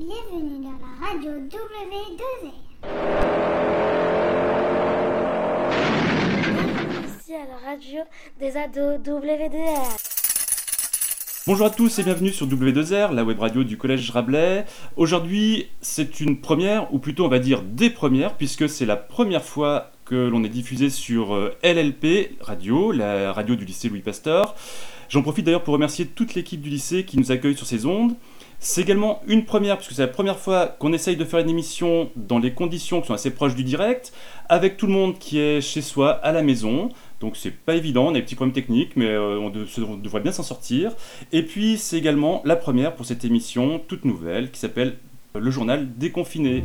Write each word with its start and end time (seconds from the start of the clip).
Bienvenue 0.00 0.64
dans 0.64 0.70
la 0.70 1.06
radio 1.06 1.30
W2R. 1.32 2.54
Ici 7.06 7.34
à 7.34 7.44
la 7.44 7.70
radio 7.70 8.00
des 8.40 8.56
ados 8.56 8.98
W2R. 9.00 9.98
Bonjour 11.46 11.66
à 11.66 11.70
tous 11.70 11.98
et 11.98 12.02
bienvenue 12.02 12.30
sur 12.30 12.46
W2R, 12.46 13.12
la 13.12 13.24
web 13.24 13.40
radio 13.40 13.62
du 13.62 13.76
Collège 13.76 14.10
Rabelais. 14.10 14.64
Aujourd'hui, 14.96 15.68
c'est 15.82 16.20
une 16.20 16.40
première, 16.40 16.94
ou 16.94 16.98
plutôt 16.98 17.26
on 17.26 17.28
va 17.28 17.38
dire 17.38 17.60
des 17.60 17.90
premières, 17.90 18.38
puisque 18.38 18.70
c'est 18.70 18.86
la 18.86 18.96
première 18.96 19.44
fois 19.44 19.92
que 20.06 20.14
l'on 20.14 20.42
est 20.44 20.48
diffusé 20.48 20.88
sur 20.88 21.34
euh, 21.34 21.54
LLP 21.62 22.38
Radio, 22.40 22.90
la 22.90 23.34
radio 23.34 23.54
du 23.54 23.66
lycée 23.66 23.90
Louis 23.90 24.00
Pasteur. 24.00 24.54
J'en 25.10 25.20
profite 25.20 25.44
d'ailleurs 25.44 25.62
pour 25.62 25.74
remercier 25.74 26.06
toute 26.06 26.34
l'équipe 26.34 26.62
du 26.62 26.70
lycée 26.70 27.04
qui 27.04 27.18
nous 27.18 27.32
accueille 27.32 27.54
sur 27.54 27.66
ces 27.66 27.84
ondes. 27.84 28.14
C'est 28.62 28.82
également 28.82 29.22
une 29.26 29.46
première, 29.46 29.78
puisque 29.78 29.92
c'est 29.92 30.02
la 30.02 30.08
première 30.08 30.38
fois 30.38 30.66
qu'on 30.66 30.92
essaye 30.92 31.16
de 31.16 31.24
faire 31.24 31.40
une 31.40 31.48
émission 31.48 32.10
dans 32.14 32.38
les 32.38 32.52
conditions 32.52 33.00
qui 33.00 33.06
sont 33.06 33.14
assez 33.14 33.30
proches 33.30 33.54
du 33.54 33.64
direct, 33.64 34.12
avec 34.50 34.76
tout 34.76 34.86
le 34.86 34.92
monde 34.92 35.18
qui 35.18 35.38
est 35.38 35.62
chez 35.62 35.80
soi, 35.80 36.10
à 36.10 36.30
la 36.30 36.42
maison. 36.42 36.90
Donc 37.20 37.38
c'est 37.38 37.52
pas 37.52 37.74
évident, 37.74 38.08
on 38.08 38.10
a 38.10 38.14
des 38.14 38.22
petits 38.22 38.34
problèmes 38.34 38.52
techniques, 38.52 38.96
mais 38.96 39.08
euh, 39.08 39.38
on, 39.38 39.48
devrait 39.96 40.20
bien 40.20 40.32
s'en 40.32 40.42
sortir. 40.42 40.92
Et 41.32 41.42
puis 41.42 41.78
c'est 41.78 41.96
également 41.96 42.42
la 42.44 42.54
première 42.54 42.94
pour 42.94 43.06
cette 43.06 43.24
émission 43.24 43.80
toute 43.88 44.04
nouvelle 44.04 44.50
qui 44.50 44.60
s'appelle 44.60 44.98
Le 45.34 45.50
journal 45.50 45.96
déconfiné. 45.96 46.64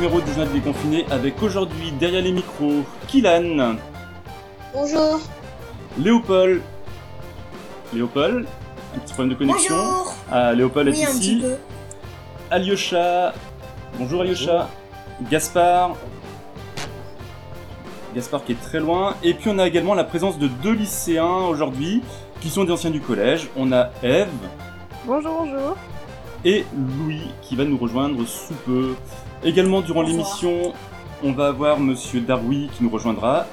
Numéro 0.00 0.18
du 0.22 0.28
journal 0.32 0.48
déconfiné 0.50 1.04
avec 1.10 1.42
aujourd'hui 1.42 1.92
derrière 1.92 2.22
les 2.22 2.32
micros 2.32 2.84
Kylan, 3.06 3.76
Bonjour. 4.72 5.20
Léopold. 5.98 6.62
Léopold, 7.92 8.46
un 8.94 8.98
petit 9.00 9.12
problème 9.12 9.34
de 9.34 9.38
connexion. 9.38 9.74
Bonjour. 9.76 10.14
Ah, 10.32 10.54
Léopold 10.54 10.88
est 10.88 10.92
Oui, 10.92 11.02
ici. 11.02 11.36
petit 11.36 11.40
peu. 11.42 11.56
Alyosha. 12.50 13.34
Bonjour 13.98 14.22
Alyosha. 14.22 14.70
Gaspard. 15.30 15.96
Gaspard 18.14 18.44
qui 18.46 18.52
est 18.52 18.62
très 18.62 18.80
loin. 18.80 19.16
Et 19.22 19.34
puis 19.34 19.50
on 19.52 19.58
a 19.58 19.66
également 19.66 19.92
la 19.92 20.04
présence 20.04 20.38
de 20.38 20.46
deux 20.46 20.72
lycéens 20.72 21.44
aujourd'hui 21.50 22.02
qui 22.40 22.48
sont 22.48 22.64
des 22.64 22.72
anciens 22.72 22.90
du 22.90 23.02
collège. 23.02 23.50
On 23.54 23.70
a 23.70 23.90
Eve 24.02 24.28
Bonjour, 25.04 25.42
bonjour. 25.44 25.76
Et 26.44 26.64
Louis 26.74 27.22
qui 27.42 27.56
va 27.56 27.64
nous 27.64 27.78
rejoindre 27.78 28.24
sous 28.26 28.54
peu. 28.66 28.94
Également 29.44 29.80
durant 29.80 30.02
l'émission, 30.02 30.72
on 31.22 31.32
va 31.32 31.48
avoir 31.48 31.80
Monsieur 31.80 32.20
Darwi 32.20 32.70
qui 32.76 32.84
nous 32.84 32.90
rejoindra, 32.90 33.46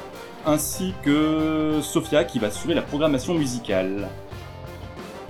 ainsi 0.46 0.94
que 1.04 1.80
Sophia 1.82 2.24
qui 2.24 2.40
va 2.40 2.48
assurer 2.48 2.74
la 2.74 2.82
programmation 2.82 3.34
musicale. 3.34 4.08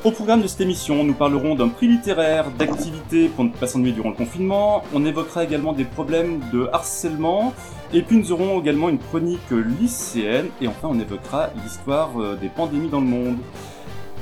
Au 0.03 0.11
programme 0.11 0.43
de 0.43 0.47
cette 0.47 0.61
émission, 0.61 1.03
nous 1.03 1.15
parlerons 1.15 1.55
d'un 1.55 1.69
prix 1.69 1.87
littéraire, 1.87 2.51
d'activités 2.51 3.29
pour 3.29 3.43
ne 3.43 3.49
pas 3.49 3.65
s'ennuyer 3.65 3.93
durant 3.93 4.09
le 4.09 4.15
confinement, 4.15 4.83
on 4.93 5.03
évoquera 5.03 5.43
également 5.43 5.73
des 5.73 5.85
problèmes 5.85 6.39
de 6.53 6.69
harcèlement, 6.71 7.53
et 7.91 8.03
puis 8.03 8.15
nous 8.17 8.31
aurons 8.31 8.61
également 8.61 8.89
une 8.89 8.99
chronique 8.99 9.49
lycéenne, 9.49 10.49
et 10.61 10.67
enfin 10.67 10.89
on 10.91 10.99
évoquera 10.99 11.49
l'histoire 11.63 12.11
euh, 12.21 12.35
des 12.35 12.47
pandémies 12.47 12.89
dans 12.89 13.01
le 13.01 13.07
monde. 13.07 13.37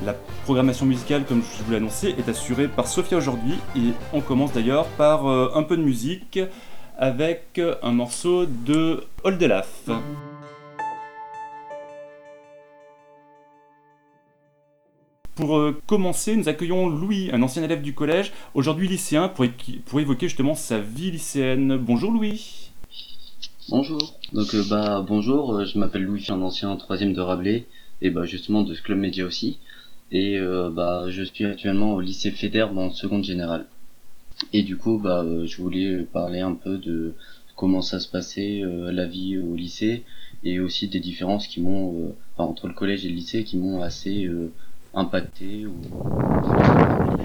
La 0.04 0.14
programmation 0.44 0.86
musicale, 0.86 1.26
comme 1.26 1.42
je 1.42 1.64
vous 1.64 1.72
l'ai 1.72 1.78
annoncé, 1.78 2.10
est 2.18 2.28
assurée 2.28 2.68
par 2.68 2.88
Sophia 2.88 3.18
aujourd'hui, 3.18 3.56
et 3.76 3.94
on 4.14 4.22
commence 4.22 4.52
d'ailleurs 4.52 4.88
par 4.98 5.28
euh, 5.28 5.50
un 5.56 5.64
peu 5.64 5.78
de 5.78 5.82
musique 5.82 6.40
avec 6.98 7.60
un 7.82 7.92
morceau 7.92 8.46
de 8.46 9.04
Oldelaf. 9.24 9.90
Pour 15.36 15.58
euh, 15.58 15.78
commencer, 15.86 16.36
nous 16.36 16.48
accueillons 16.48 16.88
Louis, 16.88 17.30
un 17.34 17.42
ancien 17.42 17.64
élève 17.64 17.82
du 17.82 17.94
collège, 17.94 18.32
aujourd'hui 18.54 18.88
lycéen, 18.88 19.28
pour, 19.28 19.46
pour 19.86 20.00
évoquer 20.00 20.28
justement 20.28 20.56
sa 20.56 20.80
vie 20.80 21.12
lycéenne. 21.12 21.78
Bonjour 21.78 22.12
Louis. 22.12 22.72
Bonjour. 23.70 24.14
Donc 24.32 24.54
euh, 24.54 24.64
bah 24.70 25.04
bonjour, 25.06 25.56
euh, 25.56 25.66
je 25.66 25.80
m'appelle 25.80 26.04
Louis, 26.04 26.20
je 26.20 26.26
suis 26.26 26.34
un 26.34 26.42
ancien 26.42 26.76
troisième 26.76 27.14
de 27.14 27.22
Rabelais 27.22 27.66
et 28.02 28.12
bah 28.12 28.24
justement 28.26 28.62
de 28.62 28.74
ce 28.74 28.82
club 28.82 29.00
média 29.00 29.26
aussi. 29.26 29.58
Et 30.12 30.38
euh, 30.38 30.70
bah 30.70 31.06
je 31.10 31.24
suis 31.24 31.46
actuellement 31.46 31.94
au 31.96 32.02
lycée 32.02 32.32
Fédère 32.32 32.78
en 32.78 32.92
seconde 32.92 33.24
générale. 33.24 33.66
Et 34.54 34.64
du 34.64 34.78
coup 34.78 35.00
bah 35.00 35.24
euh, 35.24 35.46
je 35.46 35.62
voulais 35.62 36.04
parler 36.04 36.42
un 36.42 36.54
peu 36.54 36.78
de 36.78 37.14
comment 37.56 37.82
ça 37.82 38.00
se 38.00 38.08
passait 38.08 38.62
euh, 38.62 38.92
la 38.92 39.06
vie 39.06 39.38
au 39.38 39.56
lycée 39.56 40.04
et 40.44 40.60
aussi 40.60 40.88
des 40.88 41.00
différences 41.00 41.48
qui 41.48 41.62
m'ont 41.62 42.14
enfin, 42.36 42.50
entre 42.50 42.68
le 42.68 42.74
collège 42.74 43.06
et 43.06 43.10
le 43.10 43.16
lycée 43.16 43.44
qui 43.44 43.58
m'ont 43.58 43.82
assez 43.82 44.30
impacté 44.94 45.66
ou 45.66 45.74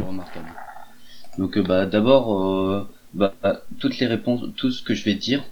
remarquable. 0.06 0.48
Donc 1.38 1.58
bah 1.58 1.86
d'abord 1.86 2.88
bah 3.12 3.34
toutes 3.78 3.98
les 3.98 4.06
réponses 4.06 4.42
tout 4.56 4.70
ce 4.70 4.82
que 4.82 4.94
je 4.94 5.04
vais 5.04 5.14
dire 5.14 5.44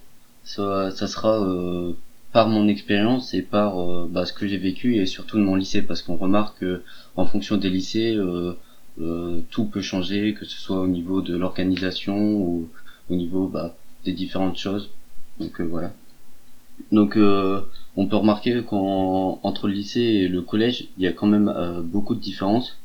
ça, 0.49 0.89
ça 0.91 1.07
sera 1.07 1.39
euh, 1.39 1.93
par 2.31 2.47
mon 2.47 2.67
expérience 2.67 3.33
et 3.33 3.41
par 3.41 3.79
euh, 3.79 4.07
bah, 4.09 4.25
ce 4.25 4.33
que 4.33 4.47
j'ai 4.47 4.57
vécu 4.57 4.97
et 4.97 5.05
surtout 5.05 5.37
de 5.37 5.43
mon 5.43 5.55
lycée 5.55 5.81
parce 5.81 6.01
qu'on 6.01 6.15
remarque 6.15 6.59
que 6.59 6.83
en 7.15 7.25
fonction 7.25 7.57
des 7.57 7.69
lycées 7.69 8.15
euh, 8.15 8.53
euh, 9.01 9.39
tout 9.49 9.65
peut 9.65 9.81
changer 9.81 10.33
que 10.33 10.45
ce 10.45 10.57
soit 10.57 10.79
au 10.81 10.87
niveau 10.87 11.21
de 11.21 11.35
l'organisation 11.37 12.17
ou 12.17 12.69
au 13.09 13.15
niveau 13.15 13.47
bah, 13.47 13.75
des 14.03 14.11
différentes 14.11 14.57
choses. 14.57 14.89
Donc 15.39 15.61
euh, 15.61 15.63
voilà. 15.63 15.93
Donc 16.91 17.15
euh, 17.15 17.61
on 17.95 18.07
peut 18.07 18.17
remarquer 18.17 18.61
qu'entre 18.63 19.67
le 19.67 19.73
lycée 19.73 20.01
et 20.01 20.27
le 20.27 20.41
collège 20.41 20.89
il 20.97 21.03
y 21.03 21.07
a 21.07 21.13
quand 21.13 21.27
même 21.27 21.53
beaucoup 21.83 22.15
de 22.15 22.19
différences. 22.19 22.77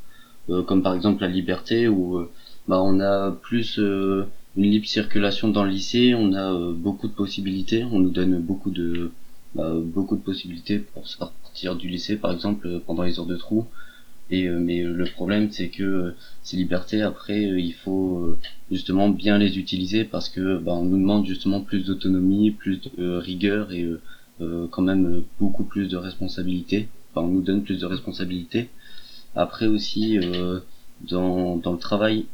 Comme 0.67 0.83
par 0.83 0.95
exemple 0.95 1.23
la 1.23 1.29
liberté 1.29 1.89
où 1.89 2.21
bah, 2.69 2.81
on 2.83 3.01
a 3.01 3.31
plus 3.31 3.79
une 3.79 4.27
libre 4.57 4.87
circulation 4.87 5.49
dans 5.49 5.65
le 5.65 5.71
lycée, 5.71 6.15
on 6.15 6.35
a 6.35 6.73
beaucoup 6.73 7.09
de 7.09 7.15
possibilités, 7.15 7.83
on 7.85 7.99
nous 7.99 8.11
donne 8.11 8.39
beaucoup 8.41 8.71
de 8.71 9.11
beaucoup 9.55 10.17
de 10.17 10.23
possibilités 10.23 10.79
pour 10.79 11.07
sortir 11.07 11.77
du 11.77 11.89
lycée 11.89 12.17
par 12.17 12.33
exemple 12.33 12.67
euh, 12.67 12.81
pendant 12.85 13.03
les 13.05 13.19
heures 13.19 13.27
de 13.27 13.37
trou. 13.37 13.67
Et 14.31 14.49
euh, 14.49 14.59
mais 14.59 14.81
euh, 14.83 14.93
le 14.93 15.05
problème 15.05 15.51
c'est 15.51 15.69
que 15.69 15.83
euh, 15.83 16.17
ces 16.43 16.57
libertés 16.57 17.03
après 17.03 17.45
euh, 17.47 17.61
il 17.61 17.75
faut 17.75 18.19
euh, 18.19 18.39
justement 18.71 19.09
bien 19.11 19.39
les 19.39 19.59
utiliser 19.59 20.05
parce 20.05 20.29
que 20.29 20.59
bah, 20.59 20.73
on 20.73 20.85
nous 20.85 20.97
demande 20.97 21.27
justement 21.27 21.61
plus 21.61 21.85
d'autonomie, 21.85 22.51
plus 22.51 22.81
de 22.81 22.91
euh, 22.99 23.19
rigueur 23.19 23.73
et 23.73 23.83
euh, 23.83 24.01
euh, 24.41 24.67
quand 24.71 24.83
même 24.83 25.07
euh, 25.07 25.25
beaucoup 25.39 25.65
plus 25.65 25.89
de 25.89 25.97
responsabilités. 25.97 26.89
Enfin 27.13 27.27
on 27.27 27.31
nous 27.31 27.43
donne 27.43 27.63
plus 27.63 27.79
de 27.79 27.87
responsabilités. 27.87 28.71
Après 29.37 29.67
aussi 29.67 30.19
euh, 30.19 30.61
dans 31.03 31.57
dans 31.57 31.73
le 31.73 31.79
travail 31.79 32.27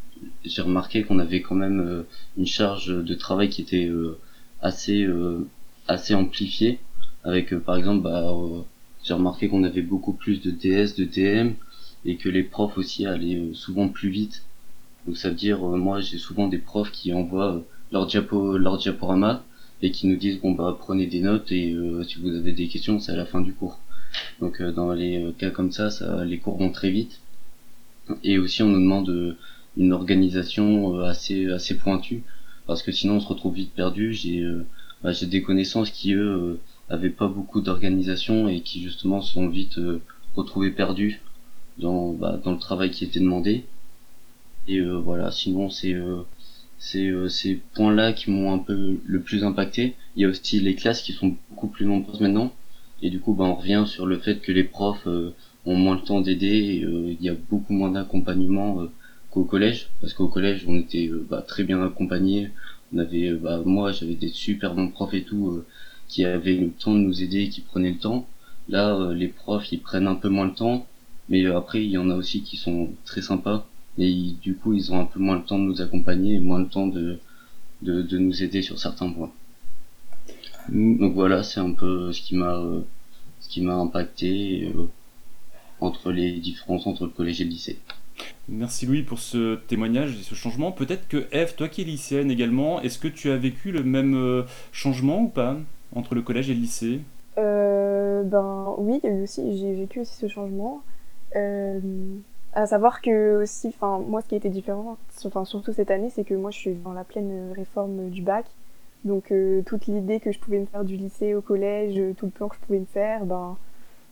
j'ai 0.45 0.63
remarqué 0.63 1.03
qu'on 1.03 1.19
avait 1.19 1.41
quand 1.41 1.55
même 1.57 1.81
euh, 1.81 2.03
une 2.37 2.47
charge 2.47 2.89
de 2.89 3.15
travail 3.15 3.49
qui 3.49 3.63
était 3.63 3.87
euh, 3.87 4.19
assez 4.63 5.03
euh, 5.03 5.47
assez 5.89 6.15
amplifiée 6.15 6.79
avec 7.25 7.53
euh, 7.53 7.61
par 7.61 7.77
exemple 7.77 8.03
bah, 8.03 8.31
euh, 8.31 8.63
j'ai 9.03 9.15
remarqué 9.15 9.49
qu'on 9.49 9.65
avait 9.65 9.83
beaucoup 9.83 10.13
plus 10.13 10.41
de 10.41 10.51
DS 10.51 10.95
de 10.97 11.05
TM 11.05 11.55
et 12.05 12.17
que 12.17 12.29
les 12.29 12.43
profs 12.43 12.79
aussi 12.79 13.07
allaient 13.07 13.37
euh, 13.37 13.55
souvent 13.55 13.89
plus 13.89 14.09
vite. 14.09 14.45
Donc 15.07 15.17
ça 15.17 15.31
veut 15.31 15.35
dire 15.35 15.61
moi 15.61 16.01
j'ai 16.01 16.19
souvent 16.19 16.49
des 16.49 16.59
profs 16.59 16.93
qui 16.93 17.13
envoient 17.13 17.63
leur 17.93 18.07
diapo 18.07 18.59
leur 18.59 18.79
diaporama 18.79 19.43
et 19.83 19.91
qui 19.91 20.07
nous 20.07 20.17
disent 20.17 20.41
bon 20.41 20.53
bah 20.53 20.77
prenez 20.79 21.07
des 21.07 21.21
notes 21.21 21.51
et 21.53 21.73
euh, 21.73 22.05
si 22.05 22.19
vous 22.19 22.35
avez 22.35 22.53
des 22.53 22.69
questions 22.69 23.01
c'est 23.01 23.13
à 23.13 23.17
la 23.17 23.27
fin 23.27 23.41
du 23.41 23.55
cours. 23.55 23.79
Donc 24.41 24.61
euh, 24.61 24.73
dans 24.73 24.93
les 24.93 25.33
cas 25.39 25.51
comme 25.51 25.73
ça, 25.73 25.91
ça 25.91 26.25
les 26.25 26.39
cours 26.39 26.59
vont 26.59 26.71
très 26.71 26.91
vite. 26.91 27.21
Et 28.25 28.39
aussi 28.39 28.63
on 28.63 28.69
nous 28.69 28.81
demande 28.81 29.37
une 29.77 29.93
organisation 29.93 31.01
assez 31.01 31.47
assez 31.51 31.77
pointue 31.77 32.23
parce 32.67 32.83
que 32.83 32.93
sinon 32.93 33.15
on 33.17 33.21
se 33.21 33.29
retrouve 33.29 33.55
vite 33.55 33.73
perdu. 33.73 34.13
J'ai 34.13 34.45
bah, 35.03 35.13
j'ai 35.13 35.27
des 35.27 35.43
connaissances 35.43 35.91
qui 35.91 36.13
eux 36.13 36.59
euh, 36.91 36.95
avaient 36.95 37.11
pas 37.11 37.29
beaucoup 37.29 37.61
d'organisation 37.61 38.49
et 38.49 38.61
qui 38.61 38.83
justement 38.83 39.21
sont 39.23 39.49
vite 39.49 39.79
euh, 39.79 40.01
retrouvés 40.37 40.71
perdus 40.71 41.21
dans 41.79 42.13
bah, 42.13 42.41
dans 42.43 42.53
le 42.53 42.59
travail 42.59 42.91
qui 42.91 43.05
était 43.05 43.21
demandé. 43.21 43.65
Et 44.69 44.79
euh, 44.79 44.99
voilà 44.99 45.31
sinon 45.31 45.71
c'est 45.71 45.95
euh, 45.95 46.23
c'est 46.79 47.09
euh, 47.09 47.29
ces 47.29 47.57
points 47.75 47.95
là 47.95 48.13
qui 48.13 48.31
m'ont 48.31 48.53
un 48.53 48.59
peu 48.59 49.01
le 49.05 49.21
plus 49.21 49.45
impacté. 49.45 49.95
Il 50.17 50.23
y 50.23 50.25
a 50.25 50.29
aussi 50.29 50.61
les 50.61 50.75
classes 50.75 51.03
qui 51.03 51.13
sont 51.13 51.37
beaucoup 51.51 51.69
plus 51.69 51.87
nombreuses 51.87 52.21
maintenant. 52.21 52.53
Et 53.03 53.11
du 53.11 53.21
coup 53.21 53.35
bah 53.35 53.45
on 53.45 53.55
revient 53.55 53.85
sur 53.87 54.07
le 54.07 54.19
fait 54.19 54.41
que 54.41 54.53
les 54.53 54.65
profs 54.65 55.07
euh, 55.07 55.35
ont 55.67 55.77
moins 55.77 55.97
le 55.97 56.03
temps 56.03 56.21
d'aider 56.21 56.87
il 56.87 57.23
y 57.23 57.29
a 57.29 57.35
beaucoup 57.51 57.73
moins 57.73 57.91
d'accompagnement 57.91 58.87
qu'au 59.31 59.45
collège. 59.45 59.91
Parce 60.01 60.15
qu'au 60.15 60.29
collège 60.29 60.65
on 60.69 60.77
était 60.79 61.11
bah, 61.29 61.43
très 61.43 61.65
bien 61.65 61.83
accompagnés. 61.85 62.51
On 62.93 62.99
avait 62.99 63.33
bah, 63.35 63.63
moi 63.65 63.93
j'avais 63.93 64.15
des 64.15 64.29
super 64.29 64.75
bons 64.75 64.89
profs 64.89 65.15
et 65.15 65.23
tout 65.23 65.63
qui 66.11 66.25
avaient 66.25 66.57
le 66.57 66.71
temps 66.71 66.93
de 66.93 66.99
nous 66.99 67.23
aider 67.23 67.49
qui 67.49 67.61
prenaient 67.61 67.93
le 67.93 67.99
temps 67.99 68.27
là 68.69 68.95
euh, 68.95 69.15
les 69.15 69.29
profs 69.29 69.73
ils 69.73 69.81
prennent 69.81 70.09
un 70.09 70.17
peu 70.17 70.29
moins 70.29 70.47
le 70.47 70.55
temps 70.55 70.87
mais 71.29 71.45
euh, 71.45 71.57
après 71.57 71.85
il 71.85 71.91
y 71.91 71.99
en 71.99 72.11
a 72.11 72.17
aussi 72.17 72.43
qui 72.43 72.57
sont 72.57 72.91
très 73.05 73.23
sympas 73.23 73.67
et 73.97 74.35
du 74.43 74.57
coup 74.57 74.75
ils 74.75 74.93
ont 74.93 75.01
un 75.01 75.05
peu 75.05 75.21
moins 75.21 75.37
le 75.37 75.45
temps 75.45 75.59
de 75.59 75.65
nous 75.65 75.81
accompagner 75.81 76.35
et 76.35 76.41
moins 76.41 76.59
le 76.59 76.67
temps 76.67 76.89
de, 76.89 77.19
de, 77.83 78.19
nous 78.19 78.43
aider 78.43 78.63
sur 78.63 78.79
certains 78.79 79.11
points. 79.11 79.33
Donc 80.69 81.15
voilà, 81.15 81.43
c'est 81.43 81.61
un 81.61 81.73
peu 81.73 82.13
ce 82.13 82.21
qui 82.21 82.37
m'a 82.37 82.57
euh, 82.57 82.81
ce 83.41 83.49
qui 83.49 83.63
m'a 83.63 83.75
impacté 83.75 84.73
entre 85.81 86.13
les 86.13 86.33
différences 86.33 86.87
entre 86.87 87.05
le 87.05 87.11
collège 87.11 87.41
et 87.41 87.45
le 87.45 87.51
lycée. 87.51 87.79
Merci 88.49 88.87
Louis 88.87 89.03
pour 89.03 89.19
ce 89.19 89.57
témoignage 89.57 90.15
et 90.15 90.23
ce 90.23 90.35
changement. 90.35 90.73
Peut-être 90.73 91.09
que 91.09 91.27
Eve, 91.33 91.55
toi 91.57 91.69
qui 91.69 91.83
es 91.83 91.85
lycéenne 91.85 92.31
également, 92.31 92.81
est-ce 92.83 92.99
que 92.99 93.09
tu 93.09 93.31
as 93.31 93.37
vécu 93.37 93.73
le 93.73 93.83
même 93.83 94.45
changement 94.73 95.23
ou 95.23 95.29
pas? 95.29 95.57
Entre 95.95 96.15
le 96.15 96.23
collège 96.23 96.51
et 96.51 96.55
le 96.55 96.61
lycée 96.61 97.01
Euh, 97.39 98.23
ben 98.23 98.75
oui, 98.79 99.01
il 99.03 99.11
eu 99.11 99.23
aussi, 99.23 99.59
j'ai 99.59 99.75
vécu 99.75 100.01
aussi 100.01 100.15
ce 100.15 100.29
changement. 100.29 100.83
Euh, 101.37 101.81
à 102.53 102.67
savoir 102.67 103.01
que 103.01 103.43
aussi, 103.43 103.69
enfin 103.69 104.01
moi, 104.07 104.21
ce 104.23 104.29
qui 104.29 104.35
a 104.35 104.39
été 104.39 104.49
différent, 104.49 104.97
enfin 105.25 105.45
surtout 105.45 105.73
cette 105.73 105.91
année, 105.91 106.11
c'est 106.11 106.25
que 106.25 106.35
moi, 106.35 106.51
je 106.51 106.59
suis 106.59 106.75
dans 106.75 106.93
la 106.93 107.05
pleine 107.05 107.53
réforme 107.55 108.11
du 108.11 108.23
bac. 108.23 108.47
Donc 109.05 109.33
euh, 109.33 109.63
toute 109.63 109.87
l'idée 109.87 110.21
que 110.21 110.31
je 110.33 110.39
pouvais 110.39 110.59
me 110.59 110.67
faire 110.67 110.85
du 110.85 110.97
lycée 110.97 111.35
au 111.35 111.41
collège, 111.41 111.99
euh, 111.99 112.13
tout 112.13 112.27
le 112.27 112.33
plan 112.33 112.49
que 112.49 112.57
je 112.57 112.61
pouvais 112.61 112.79
me 112.81 112.85
faire, 112.85 113.25
ben 113.25 113.57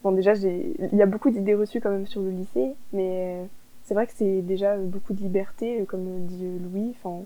bon 0.03 0.13
déjà 0.13 0.35
il 0.35 0.95
y 0.95 1.03
a 1.03 1.07
beaucoup 1.07 1.31
d'idées 1.31 1.55
reçues 1.55 1.81
quand 1.81 1.91
même 1.91 2.07
sur 2.07 2.23
le 2.23 2.31
lycée, 2.31 2.73
mais 2.95 3.37
c'est 3.85 3.93
vrai 3.93 4.07
que 4.07 4.13
c'est 4.15 4.41
déjà 4.41 4.79
beaucoup 4.79 5.13
de 5.13 5.21
liberté, 5.21 5.85
comme 5.89 6.25
dit 6.27 6.47
Louis. 6.63 6.95
Enfin, 6.97 7.25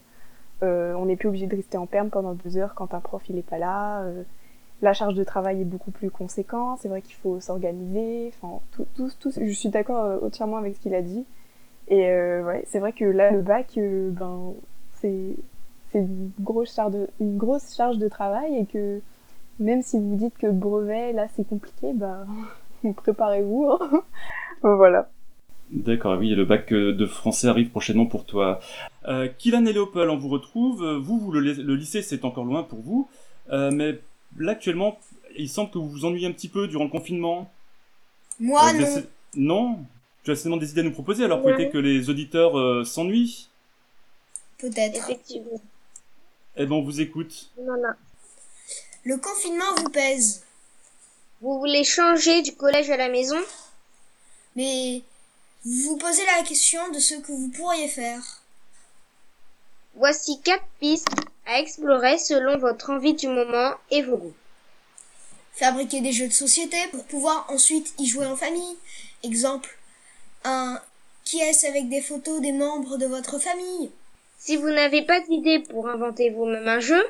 on 0.63 1.07
n'est 1.07 1.17
plus 1.17 1.29
obligé 1.29 1.47
de 1.47 1.55
rester 1.55 1.79
en 1.79 1.87
perme 1.87 2.09
pendant 2.11 2.35
deux 2.35 2.57
heures 2.57 2.75
quand 2.75 2.95
un 2.95 3.01
prof 3.01 3.23
il 3.29 3.39
est 3.39 3.43
pas 3.49 3.59
là. 3.59 4.05
La 4.83 4.93
charge 4.93 5.15
de 5.15 5.23
travail 5.25 5.61
est 5.61 5.65
beaucoup 5.65 5.93
plus 5.93 6.11
conséquente. 6.11 6.81
C'est 6.83 6.89
vrai 6.89 7.01
qu'il 7.01 7.15
faut 7.15 7.41
s'organiser. 7.41 8.33
Enfin, 8.37 8.61
tout, 8.73 8.87
tout, 8.97 9.11
tout, 9.19 9.31
je 9.31 9.53
suis 9.53 9.69
d'accord 9.69 10.05
euh, 10.05 10.19
entièrement 10.27 10.57
avec 10.57 10.75
ce 10.75 10.81
qu'il 10.81 10.95
a 10.95 11.03
dit. 11.03 11.25
Et 11.89 12.09
euh, 12.09 12.45
ouais, 12.45 12.65
c'est 12.67 12.81
vrai 12.81 12.93
que 12.93 13.05
là, 13.05 13.31
le 13.31 13.43
bac, 13.43 13.79
euh, 13.79 14.11
ben, 14.11 14.55
c'est 15.01 15.37
une 15.95 16.31
grosse 16.41 16.75
charge 16.75 16.93
de 16.93 17.09
une 17.21 17.37
grosse 17.37 17.75
charge 17.77 17.99
de 17.99 18.09
travail 18.09 18.57
et 18.57 18.67
que 18.67 19.01
même 19.61 19.83
si 19.83 19.99
vous 19.99 20.17
dites 20.17 20.39
que 20.39 20.47
brevet 20.47 21.13
là 21.13 21.27
c'est 21.37 21.47
compliqué, 21.47 21.93
bah 21.95 22.25
préparez-vous. 22.97 23.71
hein. 23.71 24.03
voilà. 24.63 25.11
D'accord, 25.71 26.19
oui, 26.19 26.35
le 26.35 26.45
bac 26.45 26.73
de 26.73 27.07
français 27.07 27.49
arrive 27.49 27.71
prochainement 27.71 28.07
pour 28.07 28.27
toi. 28.27 28.61
Kylan 29.39 29.65
et 29.65 29.73
Léopold, 29.73 30.11
on 30.11 30.19
vous 30.19 30.29
retrouve. 30.29 30.85
Vous, 30.99 31.19
vous 31.19 31.33
le, 31.33 31.41
lycée, 31.75 32.03
c'est 32.03 32.27
encore 32.27 32.45
loin 32.45 32.63
pour 32.63 32.81
vous. 32.81 33.09
Mais 33.51 33.99
là, 34.39 34.53
actuellement, 34.53 34.99
il 35.37 35.49
semble 35.49 35.71
que 35.71 35.79
vous 35.79 35.89
vous 35.91 36.05
ennuyez 36.05 36.27
un 36.27 36.33
petit 36.33 36.49
peu 36.49 36.69
durant 36.69 36.85
le 36.85 36.91
confinement. 36.91 37.51
Moi, 38.41 38.63
Euh, 38.75 38.79
non. 38.81 39.03
Non? 39.35 39.87
Tu 40.25 40.31
as 40.31 40.37
seulement 40.37 40.57
des 40.57 40.71
idées 40.71 40.81
à 40.83 40.85
nous 40.85 40.93
proposer, 40.93 41.25
alors 41.25 41.45
Ouais. 41.45 41.57
peut-être 41.57 41.73
que 41.73 41.79
les 41.79 42.09
auditeurs 42.11 42.57
euh, 42.59 42.85
s'ennuient? 42.85 43.49
Peut-être. 44.59 44.97
Effectivement. 44.97 45.61
Eh 46.57 46.67
ben, 46.67 46.75
on 46.77 46.83
vous 46.83 47.01
écoute. 47.01 47.51
Non, 47.59 47.77
non. 47.77 47.95
Le 49.05 49.17
confinement 49.17 49.75
vous 49.79 49.89
pèse. 49.91 50.45
Vous 51.41 51.59
voulez 51.59 51.83
changer 51.83 52.43
du 52.43 52.55
collège 52.55 52.89
à 52.91 52.97
la 52.97 53.09
maison? 53.09 53.39
Mais 54.55 55.03
vous 55.65 55.73
vous 55.91 55.97
posez 55.97 56.23
la 56.37 56.45
question 56.45 56.89
de 56.93 56.99
ce 57.01 57.15
que 57.15 57.33
vous 57.33 57.49
pourriez 57.49 57.89
faire. 57.89 58.23
Voici 59.95 60.41
quatre 60.43 60.65
pistes 60.79 61.09
à 61.47 61.61
explorer 61.61 62.19
selon 62.19 62.59
votre 62.59 62.91
envie 62.91 63.15
du 63.15 63.29
moment 63.29 63.75
et 63.91 64.03
vos 64.03 64.17
goûts. 64.17 64.35
Fabriquer 65.53 66.01
des 66.01 66.13
jeux 66.13 66.29
de 66.29 66.33
société 66.33 66.77
pour 66.91 67.05
pouvoir 67.05 67.47
ensuite 67.49 67.95
y 67.99 68.07
jouer 68.07 68.27
en 68.27 68.37
famille. 68.37 68.77
Exemple, 69.23 69.77
un 70.45 70.81
qui 71.25 71.41
est 71.41 71.65
avec 71.65 71.89
des 71.89 72.01
photos 72.01 72.41
des 72.41 72.53
membres 72.53 72.97
de 72.97 73.07
votre 73.07 73.39
famille? 73.39 73.91
Si 74.39 74.57
vous 74.57 74.71
n'avez 74.71 75.03
pas 75.03 75.21
d'idée 75.21 75.61
pour 75.61 75.89
inventer 75.89 76.31
vous-même 76.31 76.67
un 76.67 76.81
jeu, 76.81 77.05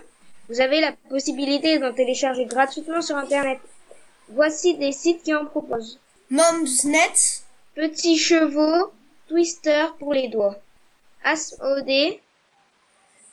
vous 0.49 0.61
avez 0.61 0.81
la 0.81 0.93
possibilité 1.08 1.78
d'en 1.78 1.94
télécharger 1.94 2.44
gratuitement 2.44 3.00
sur 3.00 3.17
Internet. 3.17 3.58
Voici 4.28 4.75
des 4.76 4.93
sites 4.93 5.23
qui 5.23 5.35
en 5.35 5.46
proposent. 5.46 5.99
Momsnet, 6.31 7.43
Petits 7.75 8.19
chevaux, 8.19 8.93
Twister 9.28 9.87
pour 9.99 10.12
les 10.12 10.28
doigts. 10.28 10.56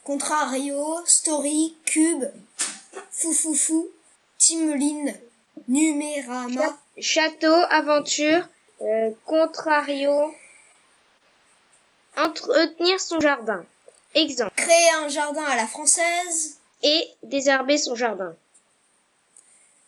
Contrario, 0.09 1.06
Story, 1.06 1.75
Cube, 1.85 2.25
Foufoufou, 3.11 3.91
Timeline, 4.39 5.15
Numérama, 5.67 6.79
Château, 6.97 7.53
Aventure, 7.69 8.50
euh, 8.81 9.11
Contrario. 9.27 10.33
Entretenir 12.17 13.00
son 13.00 13.19
jardin. 13.19 13.63
Exemple. 14.15 14.56
Créer 14.56 14.89
un 15.03 15.09
jardin 15.09 15.44
à 15.44 15.56
la 15.56 15.67
française, 15.67 16.57
Et 16.81 17.07
désherber 17.21 17.77
son 17.77 17.94
jardin. 17.94 18.35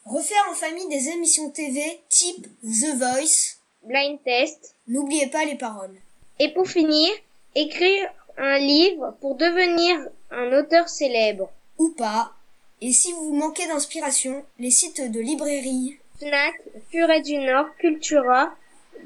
refaire 0.06 0.48
en 0.52 0.54
famille 0.54 0.88
des 0.88 1.10
émissions 1.10 1.50
TV 1.50 2.00
type 2.10 2.46
The 2.62 2.96
Voice. 2.96 3.58
Blind 3.82 4.22
test. 4.24 4.76
N'oubliez 4.88 5.32
pas 5.32 5.46
les 5.46 5.56
paroles. 5.56 5.98
Et 6.38 6.54
pour 6.54 6.68
finir, 6.68 7.12
écrire 7.56 8.08
un 8.42 8.58
livre 8.58 9.16
pour 9.22 9.36
devenir 9.36 9.98
un 10.32 10.52
auteur 10.58 10.90
célèbre. 10.90 11.50
Ou 11.78 11.90
pas. 11.98 12.34
Et 12.82 12.92
si 12.92 13.12
vous 13.14 13.34
manquez 13.36 13.68
d'inspiration, 13.68 14.44
les 14.60 14.72
sites 14.72 15.12
de 15.12 15.20
librairie. 15.20 15.98
Fnac, 16.20 16.54
Furet 16.92 17.22
du 17.22 17.38
Nord, 17.38 17.68
Cultura, 17.78 18.54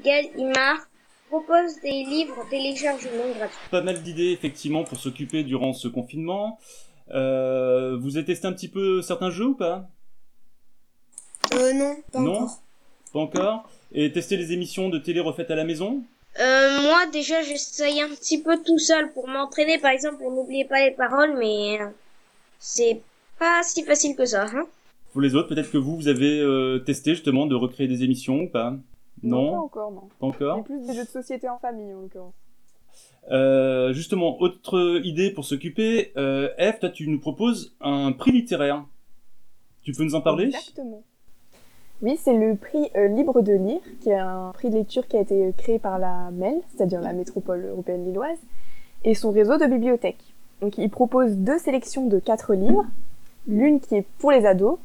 Gallimard 0.02 0.88
proposent 1.28 1.80
des 1.82 2.04
livres 2.04 2.38
en 2.44 2.48
téléchargement 2.48 3.28
gratuit. 3.36 3.58
Pas 3.70 3.82
mal 3.82 4.02
d'idées, 4.02 4.30
effectivement, 4.32 4.84
pour 4.84 4.98
s'occuper 4.98 5.42
durant 5.42 5.72
ce 5.74 5.88
confinement. 5.88 6.58
Euh, 7.10 7.96
vous 8.00 8.16
avez 8.16 8.24
testé 8.26 8.46
un 8.46 8.52
petit 8.52 8.68
peu 8.68 9.02
certains 9.02 9.30
jeux 9.30 9.46
ou 9.48 9.54
pas? 9.54 9.88
Euh, 11.54 11.72
non, 11.74 11.96
pas 12.12 12.20
Non? 12.20 12.34
encore. 12.36 12.62
Pas 13.12 13.18
encore 13.20 13.70
Et 13.92 14.12
tester 14.12 14.36
les 14.36 14.52
émissions 14.52 14.88
de 14.88 14.98
télé 14.98 15.20
refaites 15.20 15.50
à 15.50 15.54
la 15.56 15.64
maison? 15.64 16.02
Euh, 16.40 16.82
moi 16.82 17.06
déjà 17.12 17.40
j'essaye 17.42 18.00
un 18.02 18.08
petit 18.08 18.42
peu 18.42 18.62
tout 18.62 18.78
seul 18.78 19.10
pour 19.12 19.26
m'entraîner 19.26 19.78
par 19.78 19.90
exemple 19.92 20.18
pour 20.18 20.30
n'oublier 20.32 20.66
pas 20.66 20.84
les 20.84 20.90
paroles 20.90 21.34
mais 21.38 21.80
euh, 21.80 21.86
c'est 22.58 23.00
pas 23.38 23.62
si 23.62 23.82
facile 23.84 24.14
que 24.16 24.24
ça. 24.26 24.44
Hein 24.44 24.66
Pour 25.12 25.20
les 25.22 25.34
autres, 25.34 25.48
peut-être 25.48 25.70
que 25.70 25.78
vous, 25.78 25.96
vous 25.96 26.08
avez 26.08 26.40
euh, 26.40 26.78
testé 26.80 27.14
justement 27.14 27.46
de 27.46 27.54
recréer 27.54 27.88
des 27.88 28.02
émissions 28.04 28.40
ou 28.42 28.48
pas? 28.48 28.70
Pas 28.72 28.78
Non, 29.22 29.56
encore, 29.60 29.92
non. 29.92 30.08
pas 30.20 30.26
encore? 30.26 30.56
Mais 30.58 30.62
plus 30.64 30.86
des 30.86 30.94
jeux 30.94 31.04
de 31.04 31.08
société 31.10 31.48
en 31.48 31.58
famille, 31.58 31.92
en 31.94 32.00
l'occurrence. 32.02 32.34
Euh, 33.30 33.92
justement, 33.92 34.40
autre 34.40 35.00
idée 35.04 35.30
pour 35.30 35.44
s'occuper. 35.44 36.12
Euh, 36.16 36.48
Eve, 36.58 36.78
toi, 36.78 36.90
tu 36.90 37.08
nous 37.08 37.18
proposes 37.18 37.74
un 37.80 38.12
prix 38.12 38.32
littéraire. 38.32 38.84
Tu 39.82 39.92
peux 39.92 40.04
nous 40.04 40.14
en 40.14 40.20
parler? 40.20 40.46
Exactement. 40.46 41.02
Oui, 42.02 42.18
c'est 42.22 42.36
le 42.36 42.56
prix 42.56 42.90
euh, 42.94 43.08
Libre 43.08 43.40
de 43.40 43.54
lire, 43.54 43.80
qui 44.02 44.10
est 44.10 44.18
un 44.18 44.50
prix 44.52 44.68
de 44.68 44.74
lecture 44.74 45.08
qui 45.08 45.16
a 45.16 45.20
été 45.20 45.54
créé 45.56 45.78
par 45.78 45.98
la 45.98 46.30
MEL, 46.30 46.60
c'est-à-dire 46.68 47.00
la 47.00 47.14
métropole 47.14 47.64
européenne 47.64 48.04
lilloise, 48.04 48.36
et 49.04 49.14
son 49.14 49.30
réseau 49.30 49.56
de 49.56 49.64
bibliothèques. 49.64 50.34
Donc, 50.60 50.76
il 50.76 50.90
propose 50.90 51.36
deux 51.36 51.58
sélections 51.58 52.06
de 52.06 52.18
quatre 52.18 52.52
livres, 52.54 52.84
l'une 53.48 53.80
qui 53.80 53.96
est 53.96 54.06
pour 54.18 54.30
les 54.30 54.44
ados, 54.44 54.78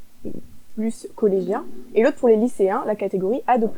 plus 0.75 1.07
collégiens, 1.15 1.65
et 1.95 2.01
l'autre 2.01 2.15
pour 2.15 2.29
les 2.29 2.37
lycéens, 2.37 2.83
la 2.85 2.95
catégorie 2.95 3.41
ado+. 3.45 3.69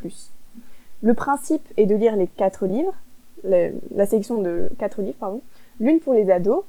Le 1.02 1.14
principe 1.14 1.66
est 1.76 1.86
de 1.86 1.96
lire 1.96 2.14
les 2.14 2.28
quatre 2.28 2.66
livres, 2.66 2.94
la, 3.42 3.70
la 3.96 4.06
sélection 4.06 4.40
de 4.40 4.70
quatre 4.78 5.02
livres, 5.02 5.16
pardon, 5.18 5.40
l'une 5.80 5.98
pour 5.98 6.14
les 6.14 6.30
ados, 6.30 6.62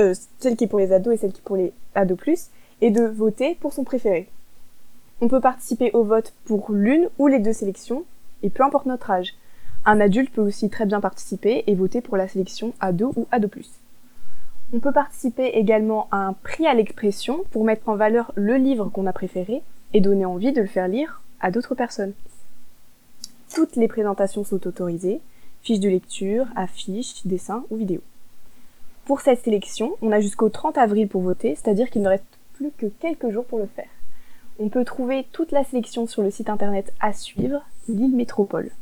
euh, 0.00 0.12
celle 0.40 0.56
qui 0.56 0.64
est 0.64 0.68
pour 0.68 0.80
les 0.80 0.92
ados 0.92 1.14
et 1.14 1.18
celle 1.18 1.32
qui 1.32 1.38
est 1.38 1.44
pour 1.44 1.56
les 1.56 1.72
ados+, 1.94 2.18
et 2.80 2.90
de 2.90 3.04
voter 3.04 3.54
pour 3.60 3.72
son 3.72 3.84
préféré. 3.84 4.28
On 5.20 5.28
peut 5.28 5.40
participer 5.40 5.90
au 5.94 6.04
vote 6.04 6.32
pour 6.44 6.70
l'une 6.70 7.08
ou 7.18 7.26
les 7.26 7.40
deux 7.40 7.52
sélections, 7.52 8.04
et 8.42 8.50
peu 8.50 8.62
importe 8.62 8.86
notre 8.86 9.10
âge. 9.10 9.34
Un 9.84 10.00
adulte 10.00 10.32
peut 10.32 10.42
aussi 10.42 10.70
très 10.70 10.86
bien 10.86 11.00
participer 11.00 11.64
et 11.66 11.74
voter 11.74 12.00
pour 12.00 12.16
la 12.16 12.28
sélection 12.28 12.72
ado 12.78 13.12
ou 13.16 13.26
ado+. 13.32 13.48
On 14.72 14.80
peut 14.80 14.92
participer 14.92 15.46
également 15.54 16.08
à 16.10 16.18
un 16.18 16.34
prix 16.34 16.66
à 16.66 16.74
l'expression 16.74 17.42
pour 17.50 17.64
mettre 17.64 17.88
en 17.88 17.96
valeur 17.96 18.32
le 18.36 18.56
livre 18.56 18.90
qu'on 18.90 19.06
a 19.06 19.12
préféré 19.12 19.62
et 19.92 20.00
donner 20.00 20.24
envie 20.24 20.52
de 20.52 20.60
le 20.60 20.66
faire 20.66 20.88
lire 20.88 21.22
à 21.40 21.50
d'autres 21.50 21.74
personnes. 21.74 22.12
Toutes 23.52 23.76
les 23.76 23.88
présentations 23.88 24.44
sont 24.44 24.66
autorisées, 24.66 25.20
fiches 25.62 25.80
de 25.80 25.88
lecture, 25.88 26.46
affiches, 26.54 27.26
dessins 27.26 27.64
ou 27.70 27.76
vidéos. 27.76 28.02
Pour 29.06 29.20
cette 29.20 29.42
sélection, 29.42 29.96
on 30.02 30.12
a 30.12 30.20
jusqu'au 30.20 30.50
30 30.50 30.78
avril 30.78 31.08
pour 31.08 31.22
voter, 31.22 31.56
c'est-à-dire 31.56 31.90
qu'il 31.90 32.02
ne 32.02 32.08
reste 32.08 32.24
plus 32.54 32.70
que 32.76 32.86
quelques 32.86 33.30
jours 33.30 33.46
pour 33.46 33.58
le 33.58 33.66
faire. 33.74 33.88
On 34.60 34.70
peut 34.70 34.84
trouver 34.84 35.24
toute 35.30 35.52
la 35.52 35.62
sélection 35.62 36.08
sur 36.08 36.20
le 36.20 36.32
site 36.32 36.50
internet 36.50 36.92
à 36.98 37.12
suivre, 37.12 37.64
l'île 37.88 38.16
Métropole. 38.16 38.72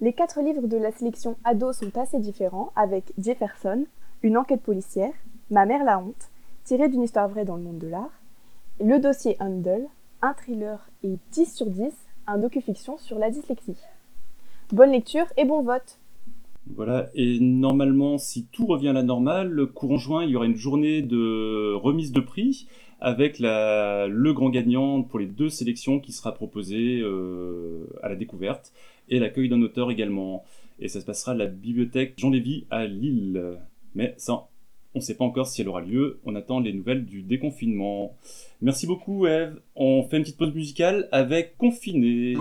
Les 0.00 0.12
quatre 0.12 0.40
livres 0.40 0.66
de 0.66 0.76
la 0.76 0.90
sélection 0.90 1.36
ado 1.44 1.72
sont 1.72 1.96
assez 1.96 2.18
différents, 2.18 2.72
avec 2.74 3.12
Jefferson, 3.16 3.84
une 4.24 4.36
enquête 4.36 4.62
policière, 4.62 5.12
Ma 5.52 5.66
mère 5.66 5.84
la 5.84 6.00
honte, 6.00 6.30
tiré 6.64 6.88
d'une 6.88 7.02
histoire 7.02 7.28
vraie 7.28 7.44
dans 7.44 7.54
le 7.54 7.62
monde 7.62 7.78
de 7.78 7.86
l'art, 7.86 8.10
Le 8.80 8.98
dossier 8.98 9.36
Handel, 9.38 9.86
un 10.20 10.34
thriller 10.34 10.84
et 11.04 11.16
10 11.30 11.54
sur 11.54 11.66
10, 11.66 11.92
un 12.26 12.38
docu-fiction 12.38 12.98
sur 12.98 13.20
la 13.20 13.30
dyslexie. 13.30 13.78
Bonne 14.72 14.90
lecture 14.90 15.26
et 15.36 15.44
bon 15.44 15.62
vote 15.62 15.99
Voilà, 16.76 17.10
et 17.14 17.40
normalement, 17.40 18.16
si 18.16 18.46
tout 18.46 18.66
revient 18.66 18.88
à 18.88 18.92
la 18.92 19.02
normale, 19.02 19.48
le 19.48 19.66
courant 19.66 19.98
juin, 19.98 20.24
il 20.24 20.30
y 20.30 20.36
aura 20.36 20.46
une 20.46 20.56
journée 20.56 21.02
de 21.02 21.74
remise 21.74 22.12
de 22.12 22.20
prix 22.20 22.66
avec 23.00 23.38
la, 23.38 24.06
le 24.06 24.32
grand 24.32 24.50
gagnant 24.50 25.02
pour 25.02 25.18
les 25.18 25.26
deux 25.26 25.48
sélections 25.48 26.00
qui 26.00 26.12
sera 26.12 26.32
proposé 26.32 27.00
euh, 27.00 27.86
à 28.02 28.08
la 28.08 28.16
découverte 28.16 28.72
et 29.08 29.18
l'accueil 29.18 29.48
d'un 29.48 29.62
auteur 29.62 29.90
également. 29.90 30.44
Et 30.78 30.88
ça 30.88 31.00
se 31.00 31.06
passera 31.06 31.32
à 31.32 31.34
la 31.34 31.46
bibliothèque 31.46 32.14
Jean 32.16 32.30
Lévy 32.30 32.64
à 32.70 32.86
Lille. 32.86 33.58
Mais 33.94 34.14
ça, 34.16 34.48
on 34.94 34.98
ne 34.98 35.04
sait 35.04 35.14
pas 35.16 35.24
encore 35.24 35.46
si 35.46 35.60
elle 35.60 35.68
aura 35.68 35.80
lieu. 35.80 36.20
On 36.24 36.34
attend 36.34 36.60
les 36.60 36.72
nouvelles 36.72 37.04
du 37.04 37.22
déconfinement. 37.22 38.16
Merci 38.60 38.86
beaucoup, 38.86 39.26
Eve. 39.26 39.60
On 39.76 40.02
fait 40.02 40.16
une 40.16 40.22
petite 40.22 40.38
pause 40.38 40.54
musicale 40.54 41.08
avec 41.12 41.56
Confiné. 41.56 42.36